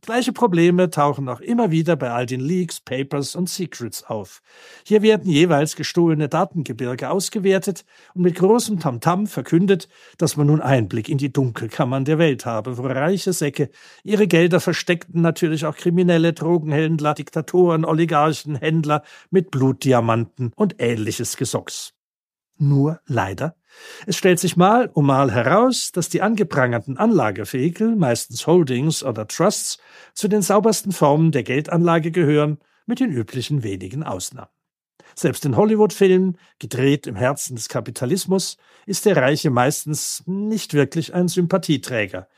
[0.00, 4.40] Gleiche Probleme tauchen auch immer wieder bei all den Leaks, Papers und Secrets auf.
[4.86, 7.84] Hier werden jeweils gestohlene Datengebirge ausgewertet
[8.14, 12.78] und mit großem Tamtam verkündet, dass man nun Einblick in die Dunkelkammern der Welt habe,
[12.78, 13.70] wo reiche Säcke
[14.04, 21.92] ihre Gelder versteckten, natürlich auch kriminelle Drogenhändler, Diktatoren, Oligarchen, Händler mit Blutdiamanten und ähnliches Gesocks.
[22.56, 23.57] Nur leider.
[24.06, 29.78] Es stellt sich mal um mal heraus, dass die angeprangerten Anlagevehikel, meistens Holdings oder Trusts,
[30.14, 34.50] zu den saubersten Formen der Geldanlage gehören, mit den üblichen wenigen Ausnahmen.
[35.14, 41.28] Selbst in Hollywood-Filmen, gedreht im Herzen des Kapitalismus, ist der Reiche meistens nicht wirklich ein
[41.28, 42.28] Sympathieträger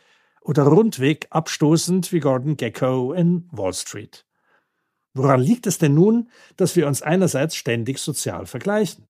[0.40, 4.24] oder rundweg abstoßend wie Gordon Gecko in Wall Street.
[5.12, 9.09] Woran liegt es denn nun, dass wir uns einerseits ständig sozial vergleichen?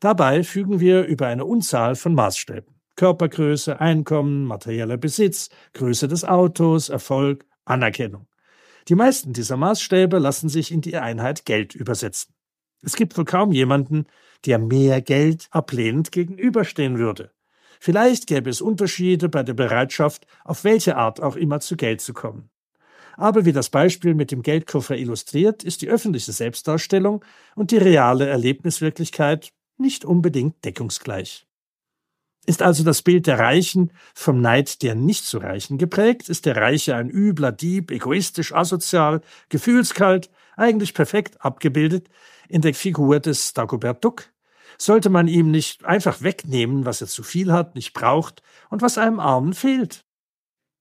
[0.00, 2.74] Dabei fügen wir über eine Unzahl von Maßstäben.
[2.96, 8.26] Körpergröße, Einkommen, materieller Besitz, Größe des Autos, Erfolg, Anerkennung.
[8.88, 12.34] Die meisten dieser Maßstäbe lassen sich in die Einheit Geld übersetzen.
[12.82, 14.06] Es gibt wohl kaum jemanden,
[14.44, 17.30] der mehr Geld ablehnend gegenüberstehen würde.
[17.80, 22.12] Vielleicht gäbe es Unterschiede bei der Bereitschaft, auf welche Art auch immer zu Geld zu
[22.12, 22.50] kommen.
[23.16, 28.26] Aber wie das Beispiel mit dem Geldkoffer illustriert, ist die öffentliche Selbstdarstellung und die reale
[28.26, 31.46] Erlebniswirklichkeit nicht unbedingt deckungsgleich.
[32.46, 36.28] Ist also das Bild der Reichen vom Neid der nicht so Reichen geprägt?
[36.28, 42.08] Ist der Reiche ein übler Dieb, egoistisch, asozial, gefühlskalt, eigentlich perfekt abgebildet
[42.48, 44.28] in der Figur des Dagobert Duck?
[44.76, 48.98] Sollte man ihm nicht einfach wegnehmen, was er zu viel hat, nicht braucht und was
[48.98, 50.04] einem Armen fehlt?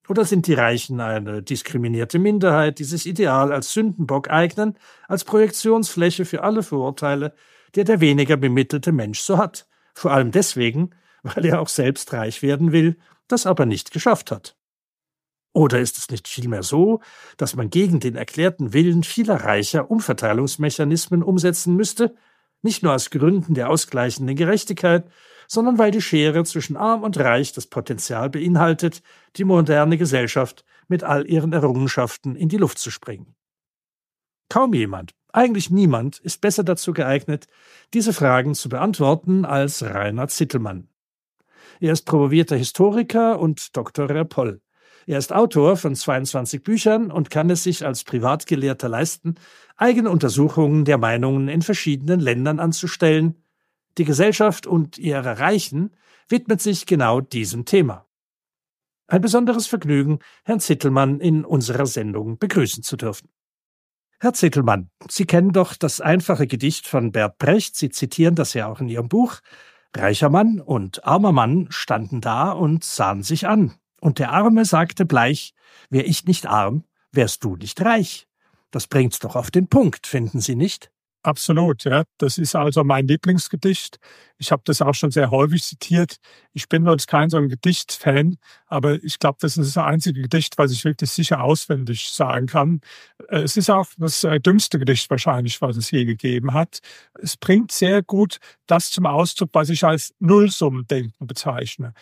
[0.10, 4.78] Oder sind die Reichen eine diskriminierte Minderheit, die sich ideal als Sündenbock eignen,
[5.08, 7.34] als Projektionsfläche für alle Vorurteile,
[7.76, 9.68] der der weniger bemittelte Mensch so hat.
[9.94, 10.92] Vor allem deswegen,
[11.24, 14.56] weil er auch selbst reich werden will, das aber nicht geschafft hat.
[15.54, 17.00] Oder ist es nicht vielmehr so,
[17.38, 22.16] dass man gegen den erklärten Willen vieler Reicher Umverteilungsmechanismen umsetzen müsste,
[22.64, 25.06] nicht nur aus Gründen der ausgleichenden Gerechtigkeit,
[25.48, 29.04] sondern weil die Schere zwischen arm und reich das Potenzial beinhaltet,
[29.36, 33.36] die moderne Gesellschaft mit all ihren Errungenschaften in die Luft zu springen.
[34.50, 37.48] Kaum jemand, eigentlich niemand ist besser dazu geeignet,
[37.94, 40.88] diese Fragen zu beantworten als Rainer Zittelmann.
[41.80, 44.08] Er ist promovierter Historiker und Dr.
[44.26, 44.62] Poll.
[45.06, 49.36] Er ist Autor von 22 Büchern und kann es sich als Privatgelehrter leisten,
[49.76, 53.44] eigene Untersuchungen der Meinungen in verschiedenen Ländern anzustellen.
[53.98, 55.96] Die Gesellschaft und ihre Reichen
[56.30, 58.08] widmet sich genau diesem Thema.
[59.08, 63.30] Ein besonderes Vergnügen, Herrn Zittelmann in unserer Sendung begrüßen zu dürfen.
[64.24, 67.76] Herr Zittelmann, Sie kennen doch das einfache Gedicht von Bert Brecht.
[67.76, 69.42] Sie zitieren das ja auch in Ihrem Buch.
[69.94, 73.74] Reicher Mann und armer Mann standen da und sahen sich an.
[74.00, 75.54] Und der Arme sagte bleich,
[75.90, 78.30] wär ich nicht arm, wärst du nicht reich.
[78.72, 80.90] Das bringt's doch auf den Punkt, finden Sie nicht?
[81.26, 82.04] Absolut, ja.
[82.18, 83.98] Das ist also mein Lieblingsgedicht.
[84.38, 86.18] Ich habe das auch schon sehr häufig zitiert.
[86.52, 88.36] Ich bin sonst kein so ein Gedichtfan,
[88.68, 92.82] aber ich glaube, das ist das einzige Gedicht, was ich wirklich sicher auswendig sagen kann.
[93.30, 96.80] Äh, es ist auch das äh, dümmste Gedicht wahrscheinlich, was es je gegeben hat.
[97.22, 101.94] Es bringt sehr gut das zum Ausdruck, was ich als Nullsummendenken bezeichne.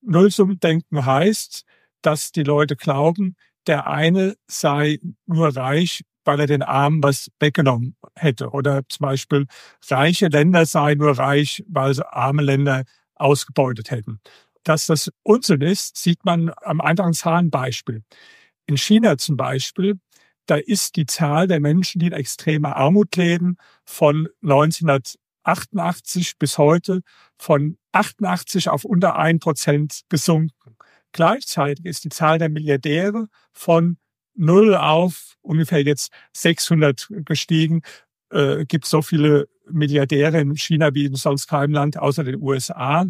[0.00, 1.64] Nullsummendenken heißt,
[2.02, 7.96] dass die Leute glauben, der eine sei nur reich, weil er den Armen was weggenommen
[8.14, 8.50] hätte.
[8.50, 9.46] Oder zum Beispiel
[9.88, 14.20] reiche Länder seien nur reich, weil sie arme Länder ausgebeutet hätten.
[14.64, 18.02] Dass das Unsinn ist, sieht man am einfachen Zahlenbeispiel.
[18.66, 19.98] In China zum Beispiel,
[20.46, 27.02] da ist die Zahl der Menschen, die in extremer Armut leben, von 1988 bis heute
[27.38, 30.76] von 88 auf unter ein Prozent gesunken.
[31.12, 33.96] Gleichzeitig ist die Zahl der Milliardäre von
[34.34, 37.82] null auf ungefähr jetzt 600 gestiegen.
[38.30, 43.06] Äh, gibt so viele Milliardäre in China wie in sonst keinem Land außer den USA.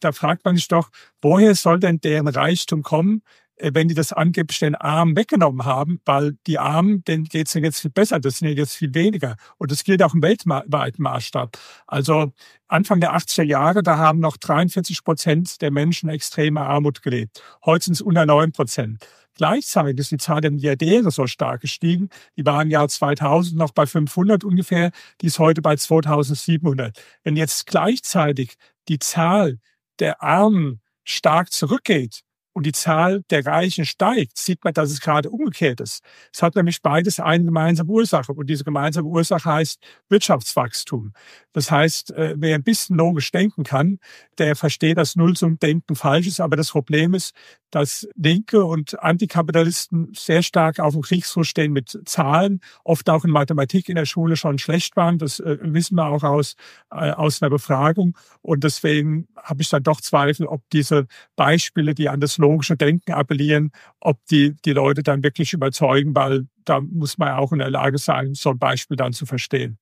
[0.00, 0.90] Da fragt man sich doch,
[1.22, 3.22] woher soll denn deren Reichtum kommen,
[3.56, 7.60] äh, wenn die das angeblich den Armen weggenommen haben, weil die Armen, denen geht's ja
[7.60, 9.36] jetzt viel besser, das sind ja jetzt viel weniger.
[9.58, 11.58] Und das gilt auch im weltweiten Maßstab.
[11.86, 12.32] Also
[12.68, 17.42] Anfang der 80er Jahre, da haben noch 43 Prozent der Menschen extreme Armut gelebt.
[17.64, 19.04] Heute sind es unter 9 Prozent.
[19.38, 22.10] Gleichzeitig ist die Zahl der Milliardäre so stark gestiegen.
[22.36, 27.00] Die waren im Jahr 2000 noch bei 500 ungefähr, die ist heute bei 2700.
[27.22, 28.56] Wenn jetzt gleichzeitig
[28.88, 29.58] die Zahl
[30.00, 32.24] der Armen stark zurückgeht,
[32.58, 36.02] und die Zahl der Reichen steigt, sieht man, dass es gerade umgekehrt ist.
[36.34, 41.12] Es hat nämlich beides eine gemeinsame Ursache und diese gemeinsame Ursache heißt Wirtschaftswachstum.
[41.52, 44.00] Das heißt, äh, wer ein bisschen logisch denken kann,
[44.38, 47.32] der versteht, dass Nullsummendenken falsch ist, aber das Problem ist,
[47.70, 53.30] dass Linke und Antikapitalisten sehr stark auf dem Kriegsfuß stehen mit Zahlen, oft auch in
[53.30, 55.18] Mathematik in der Schule schon schlecht waren.
[55.18, 56.54] Das äh, wissen wir auch aus,
[56.90, 58.16] äh, aus einer Befragung.
[58.42, 63.12] Und deswegen habe ich dann doch Zweifel, ob diese Beispiele, die an das logische Denken
[63.12, 67.70] appellieren, ob die die Leute dann wirklich überzeugen, weil da muss man auch in der
[67.70, 69.78] Lage sein, so ein Beispiel dann zu verstehen.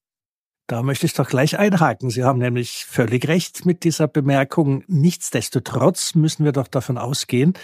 [0.68, 2.10] Da möchte ich doch gleich einhaken.
[2.10, 4.82] Sie haben nämlich völlig recht mit dieser Bemerkung.
[4.88, 7.54] Nichtsdestotrotz müssen wir doch davon ausgehen,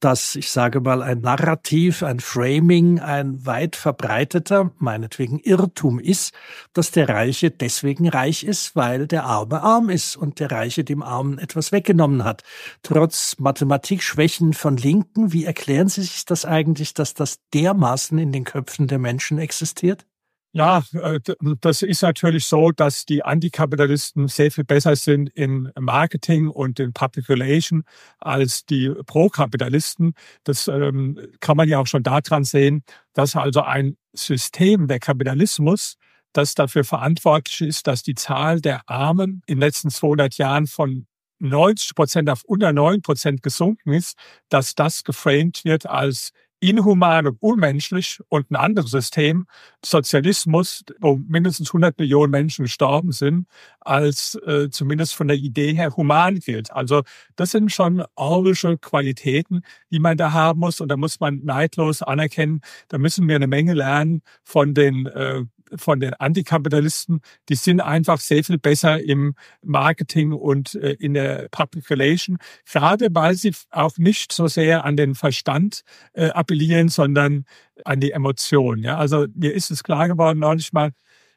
[0.00, 6.32] dass, ich sage mal, ein Narrativ, ein Framing, ein weit verbreiteter, meinetwegen Irrtum ist,
[6.72, 11.02] dass der Reiche deswegen reich ist, weil der Arme arm ist und der Reiche dem
[11.02, 12.42] Armen etwas weggenommen hat.
[12.82, 18.44] Trotz Mathematikschwächen von Linken, wie erklären Sie sich das eigentlich, dass das dermaßen in den
[18.44, 20.06] Köpfen der Menschen existiert?
[20.54, 21.20] Ja, äh,
[21.60, 26.92] das ist natürlich so, dass die Antikapitalisten sehr viel besser sind in Marketing und in
[26.94, 27.84] Public Relation
[28.18, 30.14] als die Pro-Kapitalisten.
[30.44, 32.82] Das ähm, kann man ja auch schon daran sehen,
[33.12, 35.96] dass also ein System, der Kapitalismus,
[36.32, 41.06] das dafür verantwortlich ist, dass die Zahl der Armen in den letzten 200 Jahren von
[41.40, 47.36] 90 Prozent auf unter 9 Prozent gesunken ist, dass das geframed wird als inhuman und
[47.40, 49.46] unmenschlich und ein anderes System,
[49.84, 53.46] Sozialismus, wo mindestens 100 Millionen Menschen gestorben sind,
[53.80, 56.72] als äh, zumindest von der Idee her human gilt.
[56.72, 57.02] Also
[57.36, 62.02] das sind schon orwellsche Qualitäten, die man da haben muss und da muss man neidlos
[62.02, 65.44] anerkennen, da müssen wir eine Menge lernen von den äh,
[65.76, 71.48] von den Antikapitalisten, die sind einfach sehr viel besser im Marketing und äh, in der
[71.50, 72.38] Public Relation,
[72.70, 77.44] gerade weil sie auch nicht so sehr an den Verstand äh, appellieren, sondern
[77.84, 78.82] an die Emotionen.
[78.82, 80.92] Ja, also mir ist es klar geworden neulich mal,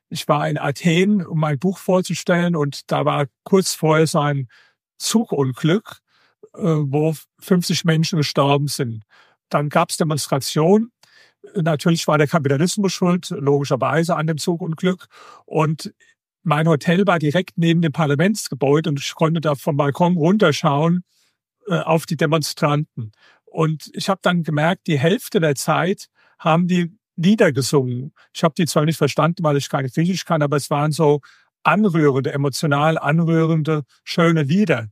[0.10, 4.50] ich war in Athen, um mein Buch vorzustellen und da war kurz vorher so ein
[4.98, 6.00] Zugunglück,
[6.54, 9.04] äh, wo 50 Menschen gestorben sind.
[9.50, 10.92] Dann gab es Demonstrationen
[11.56, 15.08] Natürlich war der Kapitalismus schuld, logischerweise an dem Zugunglück.
[15.46, 15.94] Und
[16.44, 21.04] mein Hotel war direkt neben dem Parlamentsgebäude und ich konnte da vom Balkon runterschauen
[21.68, 23.12] äh, auf die Demonstranten.
[23.46, 26.08] Und ich habe dann gemerkt, die Hälfte der Zeit
[26.40, 28.14] haben die Lieder gesungen.
[28.34, 31.22] Ich habe die zwar nicht verstanden, weil ich keine Griechisch kann, aber es waren so
[31.64, 34.88] anrührende, emotional anrührende, schöne Lieder.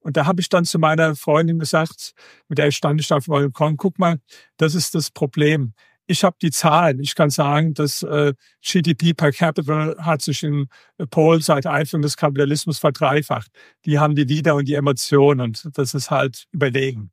[0.00, 2.12] Und da habe ich dann zu meiner Freundin gesagt,
[2.48, 4.20] mit der stand ich da auf dem Balkon, guck mal,
[4.58, 5.74] das ist das Problem.
[6.06, 7.00] Ich habe die Zahlen.
[7.00, 10.68] Ich kann sagen, dass äh, GDP per capita hat sich in
[11.10, 13.50] Polen seit Einführung des Kapitalismus verdreifacht.
[13.86, 17.10] Die haben die Lieder und die Emotionen und das ist halt überlegen.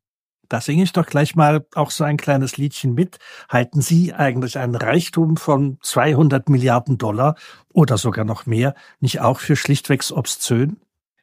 [0.48, 3.18] Da singe ich doch gleich mal auch so ein kleines Liedchen mit.
[3.48, 7.36] Halten Sie eigentlich einen Reichtum von 200 Milliarden Dollar
[7.72, 10.76] oder sogar noch mehr nicht auch für schlichtwegs obszön?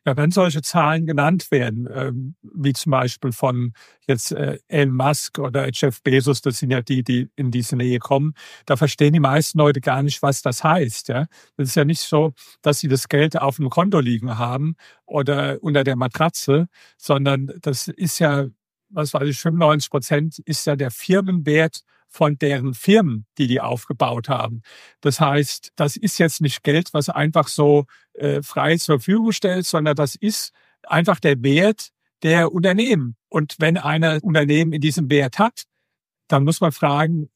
[0.10, 3.74] Ja, wenn solche Zahlen genannt werden, ähm, wie zum Beispiel von
[4.08, 8.00] jetzt äh, Elon Musk oder Jeff Bezos, das sind ja die, die in diese Nähe
[8.00, 8.34] kommen,
[8.66, 11.10] da verstehen die meisten Leute gar nicht, was das heißt.
[11.10, 11.28] Ja?
[11.58, 12.34] Das ist ja nicht so,
[12.64, 17.88] dass sie das Geld auf dem Konto liegen haben oder unter der Matratze, sondern das
[17.88, 18.48] ist ja,
[18.90, 24.30] was weiß ich, 95 Prozent ist ja der Firmenwert von deren Firmen, die die aufgebaut
[24.30, 24.62] haben.
[25.02, 29.66] Das heißt, das ist jetzt nicht Geld, was einfach so äh, frei zur Verfügung stellt,
[29.66, 30.52] sondern das ist
[30.84, 31.90] einfach der Wert
[32.24, 33.16] der Unternehmen.
[33.30, 35.64] Und wenn ein Unternehmen in diesem Wert hat,
[36.28, 37.30] dann muss man fragen,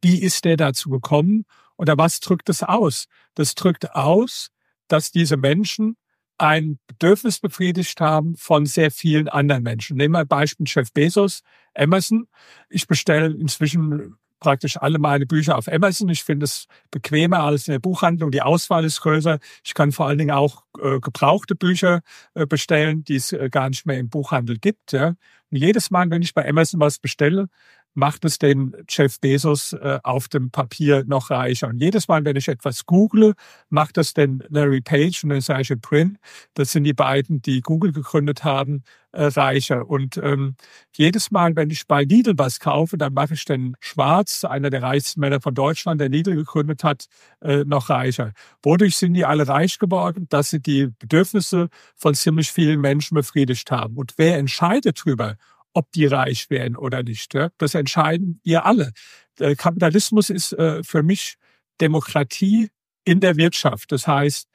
[0.00, 1.44] wie ist der dazu gekommen
[1.76, 3.06] oder was drückt es aus?
[3.34, 4.50] Das drückt aus,
[4.88, 5.96] dass diese Menschen
[6.38, 9.96] ein Bedürfnis befriedigt haben von sehr vielen anderen Menschen.
[9.96, 11.42] Nehmen wir Beispiel Chef Bezos,
[11.74, 12.26] Amazon.
[12.68, 16.08] Ich bestelle inzwischen praktisch alle meine Bücher auf Amazon.
[16.10, 18.30] Ich finde es bequemer als in der Buchhandlung.
[18.30, 19.38] Die Auswahl ist größer.
[19.64, 22.02] Ich kann vor allen Dingen auch äh, gebrauchte Bücher
[22.34, 24.92] äh, bestellen, die es äh, gar nicht mehr im Buchhandel gibt.
[24.92, 25.08] Ja.
[25.50, 27.48] Und jedes Mal, wenn ich bei Amazon was bestelle,
[27.94, 31.68] macht es den Jeff Bezos äh, auf dem Papier noch reicher.
[31.68, 33.34] Und jedes Mal, wenn ich etwas google,
[33.70, 36.18] macht es den Larry Page und den Sergey Brin,
[36.54, 38.82] das sind die beiden, die Google gegründet haben,
[39.12, 39.88] äh, reicher.
[39.88, 40.56] Und ähm,
[40.96, 44.82] jedes Mal, wenn ich bei Lidl was kaufe, dann mache ich den Schwarz, einer der
[44.82, 47.06] reichsten Männer von Deutschland, der Lidl gegründet hat,
[47.40, 48.32] äh, noch reicher.
[48.62, 50.26] Wodurch sind die alle reich geworden?
[50.30, 53.96] Dass sie die Bedürfnisse von ziemlich vielen Menschen befriedigt haben.
[53.96, 55.36] Und wer entscheidet darüber,
[55.74, 57.34] ob die reich werden oder nicht.
[57.34, 57.50] Ja?
[57.58, 58.92] Das entscheiden wir alle.
[59.38, 61.34] Der Kapitalismus ist äh, für mich
[61.80, 62.70] Demokratie
[63.04, 63.92] in der Wirtschaft.
[63.92, 64.48] Das heißt,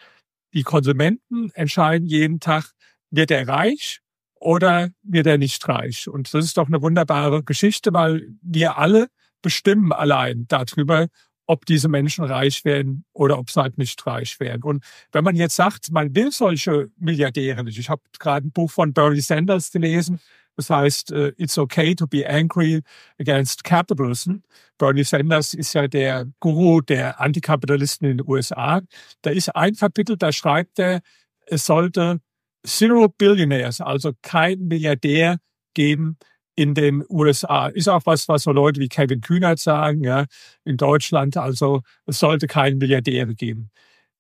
[0.54, 2.72] die Konsumenten entscheiden jeden Tag,
[3.12, 4.00] wird er reich
[4.36, 6.08] oder wird er nicht reich.
[6.08, 9.10] Und das ist doch eine wunderbare Geschichte, weil wir alle
[9.42, 11.08] bestimmen allein darüber,
[11.46, 14.62] ob diese Menschen reich werden oder ob sie halt nicht reich werden.
[14.64, 17.80] Und wenn man jetzt sagt, man will solche Milliardäre nicht.
[17.80, 20.20] Ich habe gerade ein Buch von Bernie Sanders gelesen,
[20.60, 22.82] das heißt, äh, it's okay to be angry
[23.18, 24.40] against capitalism.
[24.78, 28.82] Bernie Sanders ist ja der Guru der Antikapitalisten in den USA.
[29.22, 31.00] Da ist ein Kapitel, da schreibt er,
[31.46, 32.20] es sollte
[32.68, 35.38] Zero Billionaires, also kein Milliardär
[35.76, 36.18] geben
[36.58, 37.68] in den USA.
[37.68, 40.26] Ist auch was, was so Leute wie Kevin Kühnert sagen, ja,
[40.66, 41.38] in Deutschland.
[41.38, 43.72] Also es sollte keine Milliardäre geben.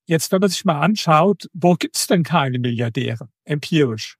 [0.06, 4.19] Jetzt, wenn man sich mal anschaut, wo gibt's denn keine Milliardäre, empirisch?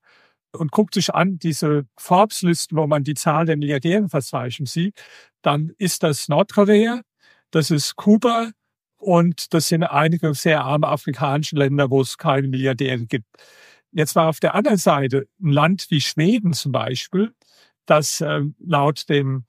[0.54, 5.00] Und guckt sich an diese Forbes-Listen, wo man die Zahl der Milliardäre verzeichnen sieht,
[5.42, 7.02] dann ist das Nordkorea,
[7.52, 8.52] das ist Kuba
[8.98, 13.28] und das sind einige sehr arme afrikanische Länder, wo es keine Milliardäre gibt.
[13.92, 17.34] Jetzt war auf der anderen Seite ein Land wie Schweden zum Beispiel,
[17.86, 19.46] das äh, laut dem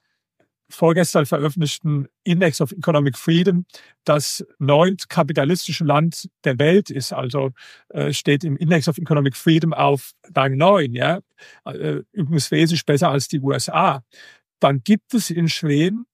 [0.71, 3.65] vorgestern veröffentlichten Index of Economic Freedom
[4.03, 7.13] das neunt kapitalistische Land der Welt ist.
[7.13, 7.51] Also
[7.89, 11.19] äh, steht im Index of Economic Freedom auf Rang 9, ja,
[11.65, 14.03] äh, übrigens wesentlich besser als die USA.
[14.59, 16.05] Dann gibt es in Schweden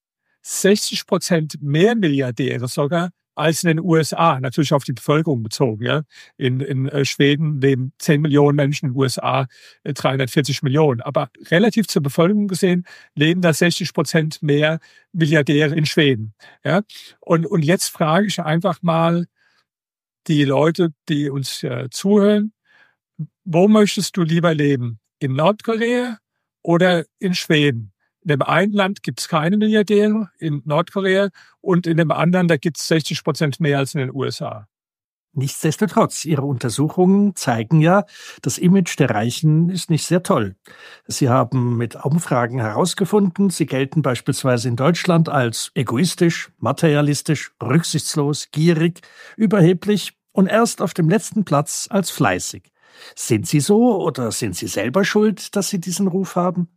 [0.42, 5.86] 60 Prozent mehr Milliardäre sogar als in den USA, natürlich auf die Bevölkerung bezogen.
[5.86, 6.02] Ja.
[6.38, 9.48] In, in äh, Schweden leben 10 Millionen Menschen, in den USA
[9.84, 11.02] 340 äh, Millionen.
[11.02, 12.86] Aber relativ zur Bevölkerung gesehen
[13.16, 14.80] leben da 60 Prozent mehr
[15.12, 16.34] Milliardäre in Schweden.
[16.64, 16.82] Ja.
[17.20, 19.28] Und, und jetzt frage ich einfach mal
[20.28, 22.54] die Leute, die uns äh, zuhören,
[23.46, 25.00] wo möchtest du lieber leben?
[25.20, 26.18] In Nordkorea
[26.64, 27.94] oder in Schweden?
[28.28, 31.30] In dem einen Land gibt es keine Milliardäre, in Nordkorea,
[31.62, 34.68] und in dem anderen, da gibt es 60 Prozent mehr als in den USA.
[35.32, 38.04] Nichtsdestotrotz, Ihre Untersuchungen zeigen ja,
[38.42, 40.58] das Image der Reichen ist nicht sehr toll.
[41.06, 49.00] Sie haben mit Umfragen herausgefunden, sie gelten beispielsweise in Deutschland als egoistisch, materialistisch, rücksichtslos, gierig,
[49.38, 52.74] überheblich und erst auf dem letzten Platz als fleißig.
[53.16, 56.77] Sind Sie so oder sind Sie selber schuld, dass Sie diesen Ruf haben?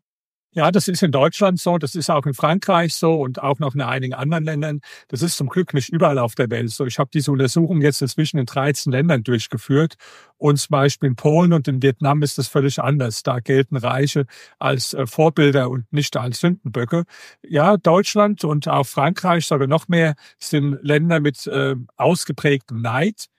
[0.53, 3.77] Ja, das ist in Deutschland so, das ist auch in Frankreich so und auch noch
[3.77, 4.81] in einigen anderen Ländern.
[5.07, 6.87] Das ist zum Glück nicht überall auf der Welt so.
[6.87, 9.95] Ich habe diese Untersuchung jetzt inzwischen in 13 Ländern durchgeführt
[10.39, 13.23] und zum Beispiel in Polen und in Vietnam ist das völlig anders.
[13.23, 14.27] Da gelten Reiche
[14.59, 17.05] als äh, Vorbilder und nicht als Sündenböcke.
[17.43, 23.30] Ja, Deutschland und auch Frankreich, sogar noch mehr, sind Länder mit äh, ausgeprägtem Neid.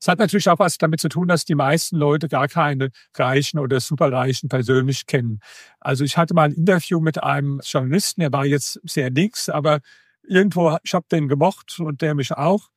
[0.00, 3.58] Es hat natürlich auch was damit zu tun, dass die meisten Leute gar keine Reichen
[3.58, 5.40] oder Superreichen persönlich kennen.
[5.80, 9.80] Also ich hatte mal ein Interview mit einem Journalisten, der war jetzt sehr links, aber
[10.22, 12.68] irgendwo, ich habe den gemocht und der mich auch.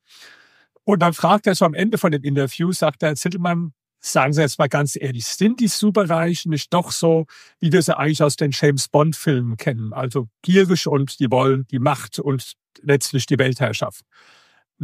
[0.84, 4.42] Und dann fragt er so am Ende von dem Interview, sagt er, Zittelmann, sagen Sie
[4.42, 7.26] jetzt mal ganz ehrlich, sind die Superreichen nicht doch so,
[7.58, 9.92] wie wir sie eigentlich aus den James Bond-Filmen kennen?
[9.92, 12.52] Also gierig und die wollen die Macht und
[12.82, 14.02] letztlich die Weltherrschaft.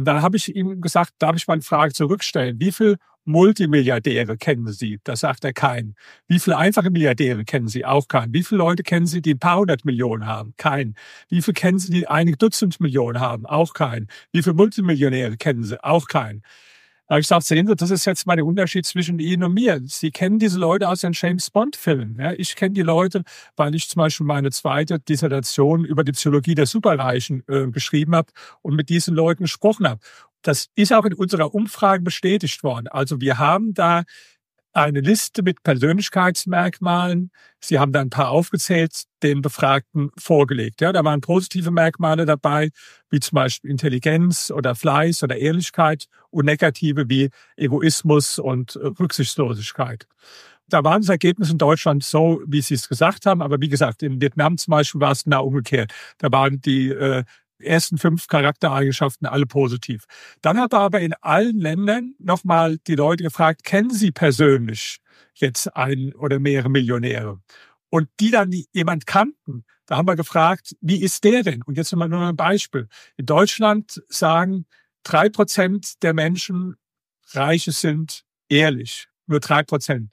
[0.01, 2.59] Und dann habe ich ihm gesagt, darf ich mal eine Frage zurückstellen.
[2.59, 4.99] Wie viel Multimilliardäre kennen Sie?
[5.03, 5.93] Das sagt er keinen.
[6.27, 7.85] Wie viele einfache Milliardäre kennen Sie?
[7.85, 8.33] Auch keinen.
[8.33, 10.55] Wie viele Leute kennen Sie, die ein paar hundert Millionen haben?
[10.57, 10.95] Keinen.
[11.29, 13.45] Wie viele kennen Sie, die einige Dutzend Millionen haben?
[13.45, 14.07] Auch keinen.
[14.31, 15.83] Wie viele Multimillionäre kennen Sie?
[15.83, 16.41] Auch keinen.
[17.11, 19.53] Da habe ich gesagt, sehen Sie, das ist jetzt mal der Unterschied zwischen Ihnen und
[19.53, 19.81] mir.
[19.83, 22.15] Sie kennen diese Leute aus den James Bond-Filmen.
[22.17, 23.23] Ja, ich kenne die Leute,
[23.57, 28.31] weil ich zum Beispiel meine zweite Dissertation über die Psychologie der Superreichen äh, geschrieben habe
[28.61, 29.99] und mit diesen Leuten gesprochen habe.
[30.41, 32.87] Das ist auch in unserer Umfrage bestätigt worden.
[32.87, 34.03] Also wir haben da
[34.73, 37.31] eine Liste mit Persönlichkeitsmerkmalen.
[37.59, 40.81] Sie haben da ein paar aufgezählt, den Befragten vorgelegt.
[40.81, 42.69] Ja, da waren positive Merkmale dabei,
[43.09, 50.07] wie zum Beispiel Intelligenz oder Fleiß oder Ehrlichkeit und negative wie Egoismus und Rücksichtslosigkeit.
[50.69, 53.41] Da waren das Ergebnisse in Deutschland so, wie Sie es gesagt haben.
[53.41, 55.91] Aber wie gesagt, in Vietnam zum Beispiel war es genau umgekehrt.
[56.17, 57.23] Da waren die äh,
[57.61, 60.05] ersten fünf Charaktereigenschaften alle positiv.
[60.41, 64.99] Dann hat er aber in allen Ländern nochmal die Leute gefragt, kennen Sie persönlich
[65.35, 67.39] jetzt einen oder mehrere Millionäre?
[67.89, 71.61] Und die dann jemand kannten, da haben wir gefragt, wie ist der denn?
[71.63, 72.87] Und jetzt mal nur ein Beispiel.
[73.17, 74.65] In Deutschland sagen
[75.03, 76.77] drei Prozent der Menschen,
[77.33, 79.07] Reiche sind ehrlich.
[79.27, 80.09] Nur drei Prozent.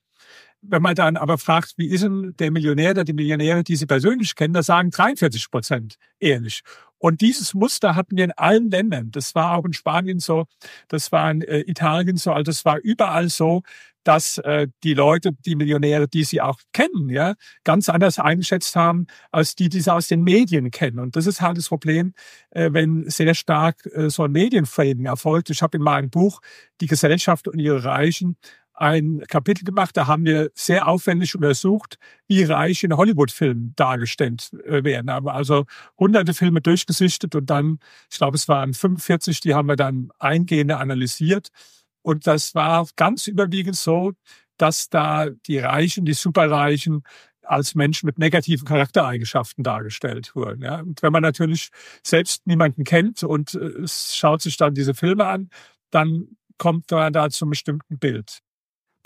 [0.60, 3.86] Wenn man dann aber fragt, wie ist denn der Millionär oder die Millionäre, die Sie
[3.86, 6.62] persönlich kennen, da sagen 43 Prozent ehrlich.
[6.98, 9.10] Und dieses Muster hatten wir in allen Ländern.
[9.10, 10.46] Das war auch in Spanien so,
[10.88, 13.62] das war in äh, Italien so, also das war überall so,
[14.08, 19.06] dass äh, die Leute, die Millionäre, die sie auch kennen, ja, ganz anders eingeschätzt haben,
[19.32, 20.98] als die, die sie aus den Medien kennen.
[20.98, 22.14] Und das ist halt das Problem,
[22.50, 25.50] äh, wenn sehr stark äh, so ein Medienframing erfolgt.
[25.50, 26.40] Ich habe in meinem Buch
[26.80, 28.36] Die Gesellschaft und ihre Reichen
[28.80, 34.84] ein Kapitel gemacht, da haben wir sehr aufwendig untersucht, wie reich in Hollywood-Filmen dargestellt äh,
[34.84, 35.08] werden.
[35.08, 35.66] Aber also
[35.98, 37.78] hunderte Filme durchgesichtet und dann,
[38.10, 41.48] ich glaube, es waren 45, die haben wir dann eingehend analysiert.
[42.02, 44.12] Und das war ganz überwiegend so,
[44.56, 47.02] dass da die Reichen, die Superreichen
[47.42, 50.62] als Menschen mit negativen Charaktereigenschaften dargestellt wurden.
[50.62, 50.80] Ja.
[50.80, 51.70] Und wenn man natürlich
[52.02, 55.50] selbst niemanden kennt und äh, schaut sich dann diese Filme an,
[55.90, 58.42] dann kommt man da zum bestimmten Bild.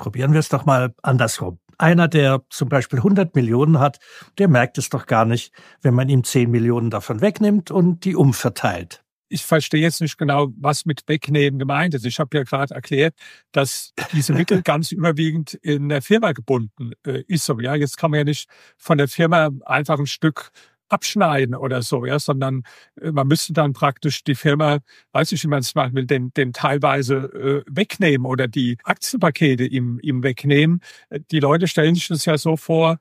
[0.03, 1.61] Probieren wir es doch mal andersrum.
[1.79, 4.01] Einer, der zum Beispiel 100 Millionen hat,
[4.37, 8.17] der merkt es doch gar nicht, wenn man ihm 10 Millionen davon wegnimmt und die
[8.17, 9.05] umverteilt.
[9.29, 12.05] Ich verstehe jetzt nicht genau, was mit wegnehmen gemeint ist.
[12.05, 13.15] Ich habe ja gerade erklärt,
[13.53, 17.45] dass diese Mittel ganz überwiegend in der Firma gebunden äh, ist.
[17.45, 20.51] So, ja, jetzt kann man ja nicht von der Firma einfach ein Stück
[20.93, 22.63] abschneiden oder so, ja, sondern
[23.01, 24.79] äh, man müsste dann praktisch die Firma,
[25.13, 29.65] weiß ich, wie man es machen will, den, den teilweise äh, wegnehmen oder die Aktienpakete
[29.65, 30.81] ihm, ihm wegnehmen.
[31.11, 32.99] Äh, die Leute stellen sich das ja so vor,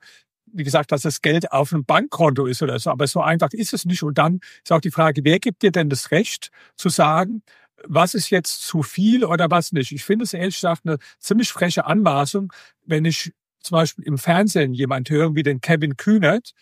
[0.52, 2.90] wie gesagt, dass das Geld auf einem Bankkonto ist oder so.
[2.90, 4.02] Aber so einfach ist es nicht.
[4.02, 7.42] Und dann ist auch die Frage, wer gibt dir denn das Recht zu sagen,
[7.84, 9.92] was ist jetzt zu viel oder was nicht?
[9.92, 12.52] Ich finde es ehrlich gesagt eine ziemlich freche Anmaßung,
[12.84, 13.32] wenn ich
[13.62, 16.52] zum Beispiel im Fernsehen jemand hören wie den Kevin Kühnert,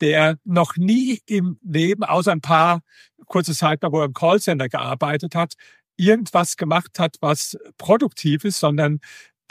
[0.00, 2.82] der noch nie im Leben, außer ein paar
[3.26, 5.54] kurze Zeit, wo er im Callcenter gearbeitet hat,
[5.96, 9.00] irgendwas gemacht hat, was produktiv ist, sondern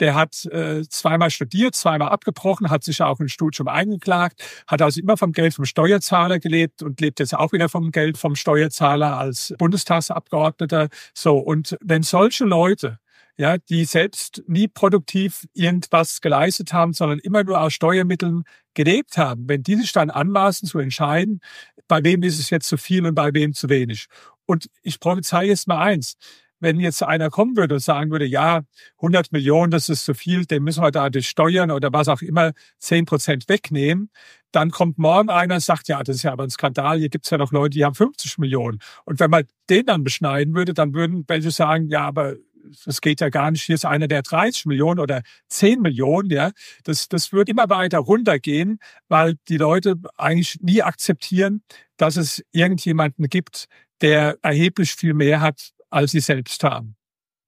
[0.00, 5.00] der hat äh, zweimal studiert, zweimal abgebrochen, hat sich auch ein Studium eingeklagt, hat also
[5.00, 9.18] immer vom Geld vom Steuerzahler gelebt und lebt jetzt auch wieder vom Geld vom Steuerzahler
[9.18, 10.88] als Bundestagsabgeordneter.
[11.14, 12.98] So, und wenn solche Leute
[13.40, 18.42] ja, die selbst nie produktiv irgendwas geleistet haben, sondern immer nur aus Steuermitteln
[18.74, 19.48] gelebt haben.
[19.48, 21.40] Wenn die sich dann anmaßen zu entscheiden,
[21.88, 24.08] bei wem ist es jetzt zu viel und bei wem zu wenig.
[24.44, 26.16] Und ich prophezei jetzt mal eins.
[26.58, 28.60] Wenn jetzt einer kommen würde und sagen würde, ja,
[28.96, 32.20] 100 Millionen, das ist zu viel, den müssen wir da durch Steuern oder was auch
[32.20, 34.10] immer 10 Prozent wegnehmen,
[34.52, 37.30] dann kommt morgen einer und sagt, ja, das ist ja aber ein Skandal, hier gibt's
[37.30, 38.80] ja noch Leute, die haben 50 Millionen.
[39.06, 42.36] Und wenn man den dann beschneiden würde, dann würden welche sagen, ja, aber
[42.84, 46.50] das geht ja gar nicht, hier ist einer, der 30 Millionen oder 10 Millionen, ja.
[46.84, 51.62] Das, das wird immer weiter runtergehen, weil die Leute eigentlich nie akzeptieren,
[51.96, 53.66] dass es irgendjemanden gibt,
[54.00, 56.96] der erheblich viel mehr hat, als sie selbst haben.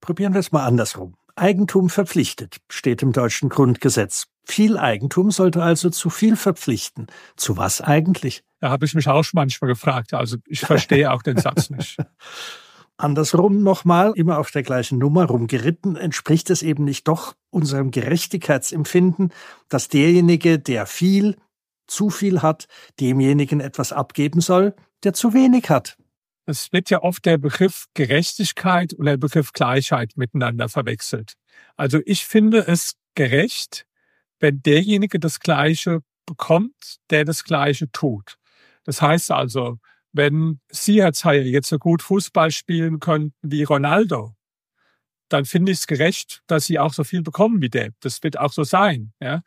[0.00, 1.14] Probieren wir es mal andersrum.
[1.36, 4.26] Eigentum verpflichtet, steht im deutschen Grundgesetz.
[4.44, 7.06] Viel Eigentum sollte also zu viel verpflichten.
[7.36, 8.42] Zu was eigentlich?
[8.58, 10.12] Da habe ich mich auch schon manchmal gefragt.
[10.14, 11.96] Also ich verstehe auch den Satz nicht.
[12.96, 19.32] Andersrum nochmal, immer auf der gleichen Nummer rumgeritten, entspricht es eben nicht doch unserem Gerechtigkeitsempfinden,
[19.68, 21.36] dass derjenige, der viel,
[21.86, 22.68] zu viel hat,
[23.00, 24.74] demjenigen etwas abgeben soll,
[25.04, 25.96] der zu wenig hat.
[26.46, 31.34] Es wird ja oft der Begriff Gerechtigkeit und der Begriff Gleichheit miteinander verwechselt.
[31.76, 33.86] Also ich finde es gerecht,
[34.40, 38.38] wenn derjenige das Gleiche bekommt, der das Gleiche tut.
[38.84, 39.78] Das heißt also,
[40.12, 44.34] wenn Sie, Herr Zeyer, jetzt so gut Fußball spielen könnten wie Ronaldo,
[45.32, 47.90] dann finde ich es gerecht, dass sie auch so viel bekommen wie der.
[48.00, 49.12] Das wird auch so sein.
[49.20, 49.42] Ja.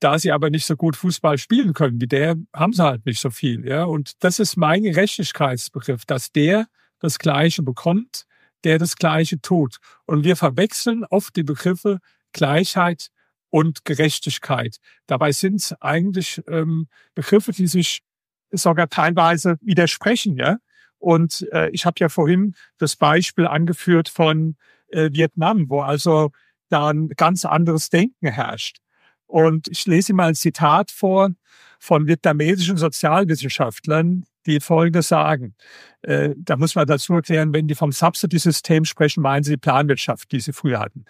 [0.00, 3.20] Da sie aber nicht so gut Fußball spielen können wie der, haben sie halt nicht
[3.20, 3.66] so viel.
[3.66, 3.84] Ja.
[3.84, 6.66] Und das ist mein Gerechtigkeitsbegriff, dass der
[6.98, 8.24] das Gleiche bekommt,
[8.64, 9.78] der das Gleiche tut.
[10.06, 12.00] Und wir verwechseln oft die Begriffe
[12.32, 13.08] Gleichheit
[13.50, 14.78] und Gerechtigkeit.
[15.06, 18.02] Dabei sind es eigentlich ähm, Begriffe, die sich
[18.50, 20.36] sogar teilweise widersprechen.
[20.36, 20.58] Ja?
[20.98, 24.56] Und äh, ich habe ja vorhin das Beispiel angeführt von
[24.88, 26.30] äh, Vietnam, wo also
[26.68, 28.78] da ein ganz anderes Denken herrscht.
[29.26, 31.30] Und ich lese mal ein Zitat vor
[31.78, 35.54] von vietnamesischen Sozialwissenschaftlern, die Folgendes sagen.
[36.02, 40.32] Äh, da muss man dazu erklären, wenn die vom Subsidy-System sprechen, meinen sie die Planwirtschaft,
[40.32, 41.04] die sie früher hatten.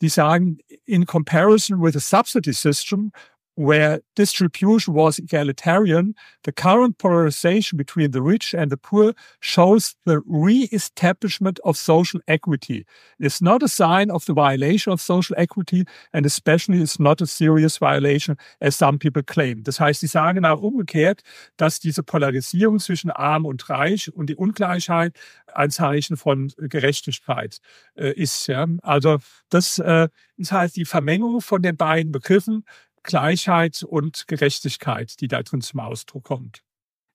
[0.00, 3.12] Die sagen, in comparison with the subsidy system,
[3.58, 10.20] where distribution was egalitarian, the current polarization between the rich and the poor shows the
[10.28, 12.86] re-establishment of social equity.
[13.18, 17.26] It's not a sign of the violation of social equity and especially it's not a
[17.26, 19.64] serious violation, as some people claim.
[19.64, 21.22] Das heißt, sie sagen auch umgekehrt,
[21.56, 25.18] dass diese Polarisierung zwischen Arm und Reich und die Ungleichheit
[25.52, 27.58] ein Zeichen von Gerechtigkeit
[27.96, 28.46] äh, ist.
[28.46, 28.68] Ja?
[28.82, 32.64] Also das äh, ist halt die Vermengung von den beiden Begriffen
[33.08, 36.62] Gleichheit und Gerechtigkeit, die da drin zum Ausdruck kommt.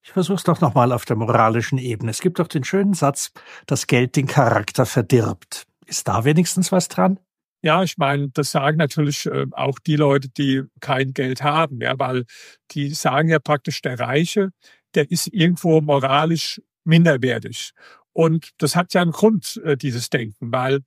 [0.02, 2.10] Ich versuche es doch nochmal auf der moralischen Ebene.
[2.10, 3.32] Es gibt doch den schönen Satz,
[3.66, 5.66] dass Geld den Charakter verdirbt.
[5.86, 7.20] Ist da wenigstens was dran?
[7.62, 11.96] Ja, ich meine, das sagen natürlich äh, auch die Leute, die kein Geld haben, ja,
[11.96, 12.24] weil
[12.72, 14.50] die sagen ja praktisch, der Reiche,
[14.94, 17.70] der ist irgendwo moralisch minderwertig.
[18.12, 20.80] Und das hat ja einen Grund, äh, dieses Denken, weil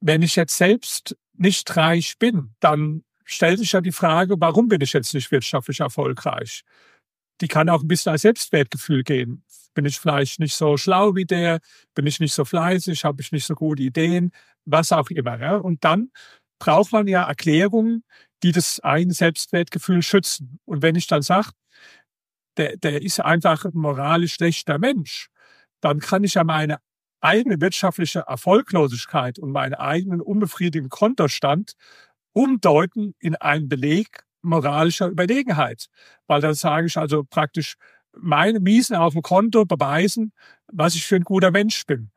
[0.00, 4.80] wenn ich jetzt selbst nicht reich bin, dann stellt sich ja die Frage, warum bin
[4.80, 6.62] ich jetzt nicht wirtschaftlich erfolgreich?
[7.40, 9.44] Die kann auch ein bisschen als Selbstwertgefühl gehen.
[9.74, 11.60] Bin ich vielleicht nicht so schlau wie der?
[11.94, 13.04] Bin ich nicht so fleißig?
[13.04, 14.32] Habe ich nicht so gute Ideen?
[14.64, 15.38] Was auch immer.
[15.38, 15.56] Ja?
[15.56, 16.10] Und dann
[16.58, 18.02] braucht man ja Erklärungen,
[18.42, 20.58] die das eigene Selbstwertgefühl schützen.
[20.64, 21.50] Und wenn ich dann sage,
[22.56, 25.28] der, der ist einfach ein moralisch schlechter Mensch,
[25.80, 26.78] dann kann ich ja meine
[27.20, 31.74] eigene wirtschaftliche Erfolglosigkeit und meinen eigenen unbefriedigenden Kontostand
[32.38, 35.86] umdeuten in einen Beleg moralischer Überlegenheit.
[36.28, 37.74] Weil dann sage ich also praktisch,
[38.12, 40.32] meine Miesen auf dem Konto beweisen,
[40.68, 42.12] was ich für ein guter Mensch bin.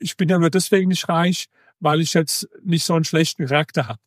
[0.00, 1.46] Ich bin ja nur deswegen nicht reich,
[1.78, 4.00] weil ich jetzt nicht so einen schlechten Charakter habe.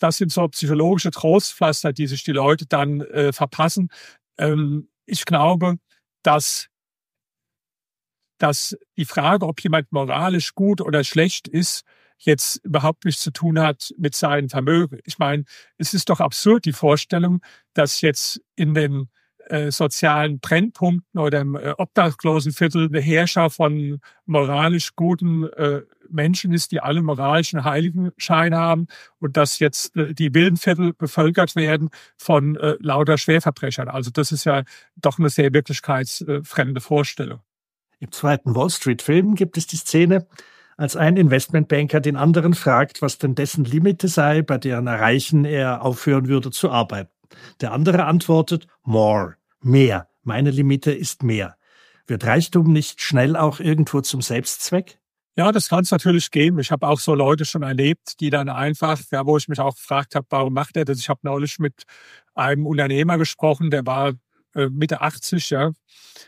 [0.00, 3.90] Das sind so psychologische Trostpflaster, die sich die Leute dann äh, verpassen.
[4.36, 5.76] Ähm, ich glaube,
[6.24, 6.66] dass,
[8.38, 11.84] dass die Frage, ob jemand moralisch gut oder schlecht ist,
[12.18, 14.98] jetzt überhaupt nichts zu tun hat mit seinem Vermögen.
[15.04, 15.44] Ich meine,
[15.78, 17.40] es ist doch absurd, die Vorstellung,
[17.74, 19.08] dass jetzt in den
[19.48, 26.72] äh, sozialen Brennpunkten oder im äh, Obdachlosenviertel eine Herrscher von moralisch guten äh, Menschen ist,
[26.72, 28.86] die alle moralischen Heiligenschein haben
[29.18, 33.88] und dass jetzt äh, die Wildenviertel bevölkert werden von äh, lauter Schwerverbrechern.
[33.88, 34.62] Also das ist ja
[34.96, 37.40] doch eine sehr wirklichkeitsfremde Vorstellung.
[38.00, 40.26] Im zweiten Wall Street Film gibt es die Szene,
[40.76, 45.82] als ein Investmentbanker den anderen fragt, was denn dessen Limite sei, bei deren Erreichen er
[45.82, 47.10] aufhören würde zu arbeiten.
[47.60, 50.08] Der andere antwortet, more, mehr.
[50.22, 51.56] Meine Limite ist mehr.
[52.06, 54.98] Wird Reichtum nicht schnell auch irgendwo zum Selbstzweck?
[55.36, 56.60] Ja, das kann es natürlich geben.
[56.60, 59.74] Ich habe auch so Leute schon erlebt, die dann einfach, ja, wo ich mich auch
[59.74, 61.00] gefragt habe, warum macht er das?
[61.00, 61.82] Ich habe neulich mit
[62.34, 64.12] einem Unternehmer gesprochen, der war
[64.70, 65.72] Mitte 80, ja.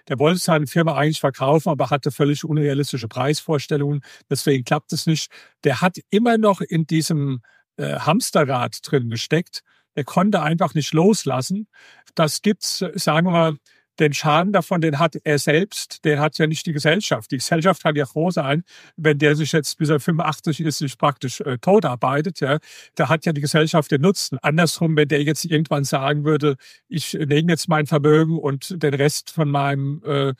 [0.08, 4.02] Der wollte seine Firma eigentlich verkaufen, aber hatte völlig unrealistische Preisvorstellungen.
[4.30, 5.30] Deswegen klappt es nicht.
[5.64, 7.40] Der hat immer noch in diesem
[7.76, 9.62] äh, Hamsterrad drin gesteckt.
[9.94, 11.68] Er konnte einfach nicht loslassen.
[12.14, 13.56] Das gibt's, sagen wir mal,
[13.98, 17.30] den Schaden davon, den hat er selbst, den hat ja nicht die Gesellschaft.
[17.30, 18.64] Die Gesellschaft kann ja froh sein,
[18.96, 22.40] wenn der sich jetzt bis er 85 ist, sich praktisch äh, tot arbeitet.
[22.40, 22.58] Ja,
[22.94, 24.38] da hat ja die Gesellschaft den Nutzen.
[24.42, 26.56] Andersrum, wenn der jetzt irgendwann sagen würde,
[26.88, 30.34] ich nehme jetzt mein Vermögen und den Rest von meinem äh,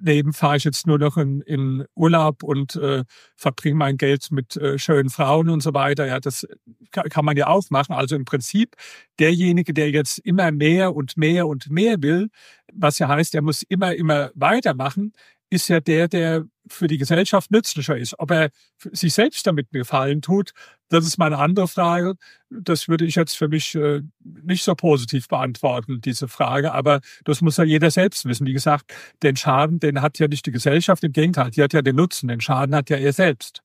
[0.00, 3.04] Leben fahre ich jetzt nur noch in, in Urlaub und äh,
[3.36, 6.06] verbringe mein Geld mit äh, schönen Frauen und so weiter.
[6.06, 6.46] Ja, das
[6.92, 7.94] kann, kann man ja auch machen.
[7.94, 8.76] Also im Prinzip
[9.18, 12.28] derjenige, der jetzt immer mehr und mehr und mehr will,
[12.72, 15.12] was ja heißt, er muss immer, immer weitermachen,
[15.50, 18.18] ist ja der, der für die Gesellschaft nützlicher ist.
[18.18, 18.50] Ob er
[18.92, 20.52] sich selbst damit Gefallen tut,
[20.88, 22.14] das ist meine andere Frage.
[22.48, 26.72] Das würde ich jetzt für mich äh, nicht so positiv beantworten, diese Frage.
[26.72, 28.46] Aber das muss ja jeder selbst wissen.
[28.46, 28.92] Wie gesagt,
[29.22, 32.28] den Schaden, den hat ja nicht die Gesellschaft, im Gegenteil, die hat ja den Nutzen.
[32.28, 33.62] Den Schaden hat ja er selbst.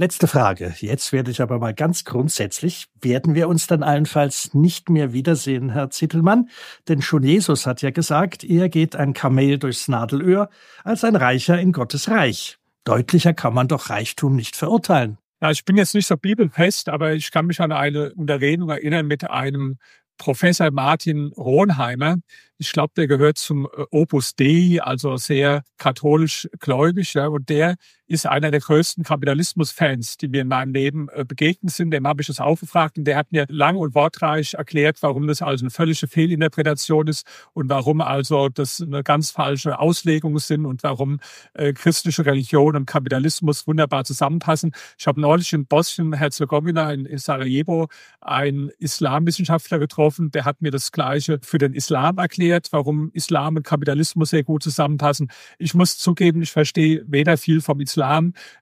[0.00, 0.76] Letzte Frage.
[0.78, 2.86] Jetzt werde ich aber mal ganz grundsätzlich.
[3.00, 6.50] Werden wir uns dann allenfalls nicht mehr wiedersehen, Herr Zittelmann?
[6.86, 10.50] Denn schon Jesus hat ja gesagt, eher geht ein Kamel durchs Nadelöhr
[10.84, 12.58] als ein Reicher in Gottes Reich.
[12.84, 15.18] Deutlicher kann man doch Reichtum nicht verurteilen.
[15.42, 19.08] Ja, ich bin jetzt nicht so bibelfest, aber ich kann mich an eine Unterredung erinnern
[19.08, 19.78] mit einem
[20.16, 22.18] Professor Martin Ronheimer,
[22.60, 27.14] ich glaube, der gehört zum äh, Opus Dei, also sehr katholisch gläubig.
[27.14, 27.76] Ja, und der
[28.08, 31.90] ist einer der größten Kapitalismus-Fans, die mir in meinem Leben äh, begegnet sind.
[31.90, 35.42] Dem habe ich das aufgefragt und der hat mir lang und wortreich erklärt, warum das
[35.42, 40.82] also eine völlige Fehlinterpretation ist und warum also das eine ganz falsche Auslegung sind und
[40.82, 41.20] warum
[41.54, 44.72] äh, christliche Religion und Kapitalismus wunderbar zusammenpassen.
[44.98, 47.88] Ich habe neulich in Bosnien-Herzegowina in Sarajevo
[48.20, 53.56] einen Islamwissenschaftler getroffen, der hat mir das Gleiche für den Islam erklärt erklärt, warum Islam
[53.56, 55.30] und Kapitalismus sehr gut zusammenpassen.
[55.58, 57.97] Ich muss zugeben, ich verstehe weder viel vom Islam,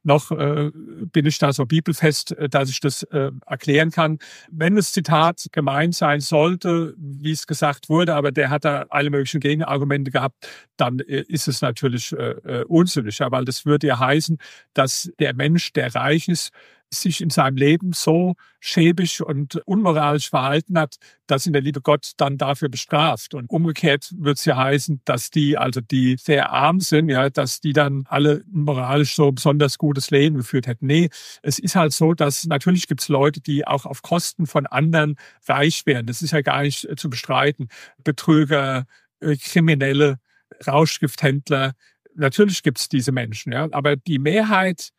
[0.02, 0.70] noch äh,
[1.12, 4.18] bin ich da so bibelfest, äh, dass ich das äh, erklären kann.
[4.50, 9.10] Wenn das Zitat gemeint sein sollte, wie es gesagt wurde, aber der hat da alle
[9.10, 13.98] möglichen Gegenargumente gehabt, dann äh, ist es natürlich äh, äh unsinnig, weil das würde ja
[13.98, 14.38] heißen,
[14.74, 16.52] dass der Mensch, der reich ist,
[16.90, 22.12] sich in seinem Leben so schäbig und unmoralisch verhalten hat, dass ihn der liebe Gott
[22.16, 23.34] dann dafür bestraft.
[23.34, 27.60] Und umgekehrt wird es ja heißen, dass die, also die sehr arm sind, ja, dass
[27.60, 30.86] die dann alle moralisch so besonders gutes Leben geführt hätten.
[30.86, 31.08] Nee,
[31.42, 35.16] es ist halt so, dass natürlich gibt es Leute, die auch auf Kosten von anderen
[35.48, 36.06] reich werden.
[36.06, 37.68] Das ist ja gar nicht äh, zu bestreiten.
[38.02, 38.86] Betrüger,
[39.20, 40.18] äh, Kriminelle,
[40.66, 41.74] Rauschgifthändler,
[42.16, 44.90] natürlich gibt es diese Menschen, ja, aber die Mehrheit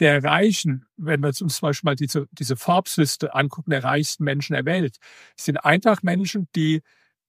[0.00, 4.54] der Reichen, wenn wir uns zum Beispiel mal diese, diese Forbes-Liste angucken, der reichsten Menschen
[4.54, 4.98] der Welt,
[5.36, 6.82] sind einfach Menschen, die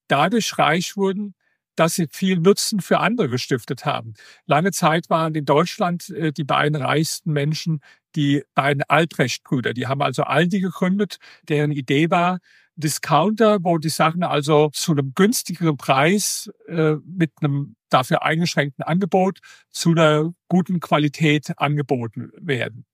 [0.08, 1.34] dadurch reich wurden,
[1.76, 4.14] dass sie viel Nutzen für andere gestiftet haben.
[4.46, 7.80] Lange Zeit waren in Deutschland äh, die beiden reichsten Menschen
[8.16, 9.74] die beiden Albrecht-Brüder.
[9.74, 12.40] Die haben also Aldi gegründet, deren Idee war,
[12.78, 19.40] Discounter, wo die Sachen also zu einem günstigeren Preis äh, mit einem dafür eingeschränkten Angebot
[19.70, 22.86] zu einer guten Qualität angeboten werden.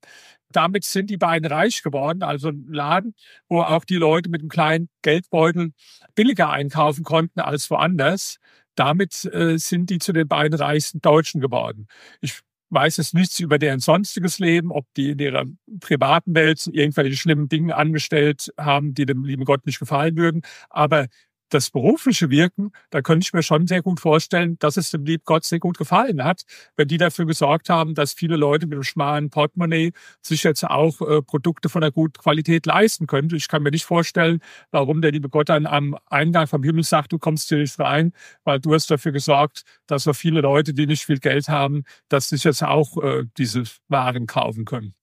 [0.51, 3.13] Damit sind die beiden reich geworden, also ein Laden,
[3.47, 5.73] wo auch die Leute mit einem kleinen Geldbeutel
[6.15, 8.37] billiger einkaufen konnten als woanders.
[8.75, 11.87] Damit äh, sind die zu den beiden reichsten Deutschen geworden.
[12.21, 15.45] Ich weiß es nichts über deren sonstiges Leben, ob die in ihrer
[15.79, 20.41] privaten Welt irgendwelche schlimmen Dinge angestellt haben, die dem lieben Gott nicht gefallen würden.
[20.69, 21.07] Aber
[21.49, 25.23] das berufliche Wirken, da könnte ich mir schon sehr gut vorstellen, dass es dem lieben
[25.25, 26.43] Gott sehr gut gefallen hat,
[26.75, 29.91] wenn die dafür gesorgt haben, dass viele Leute mit einem schmalen Portemonnaie
[30.21, 33.33] sich jetzt auch äh, Produkte von einer guten Qualität leisten können.
[33.33, 34.41] Ich kann mir nicht vorstellen,
[34.71, 38.13] warum der liebe Gott dann am Eingang vom Himmel sagt, du kommst hier nicht rein,
[38.43, 42.29] weil du hast dafür gesorgt, dass so viele Leute, die nicht viel Geld haben, dass
[42.29, 44.93] sich jetzt auch äh, diese Waren kaufen können.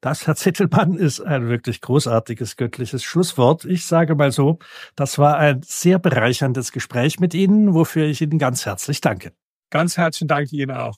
[0.00, 3.64] Das, Herr Zettelmann, ist ein wirklich großartiges göttliches Schlusswort.
[3.64, 4.58] Ich sage mal so,
[4.94, 9.32] das war ein sehr bereicherndes Gespräch mit Ihnen, wofür ich Ihnen ganz herzlich danke.
[9.70, 10.96] Ganz herzlichen Dank Ihnen auch.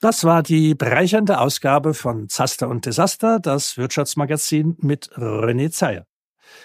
[0.00, 6.04] Das war die bereichernde Ausgabe von Zaster und Desaster, das Wirtschaftsmagazin mit René Zeyer.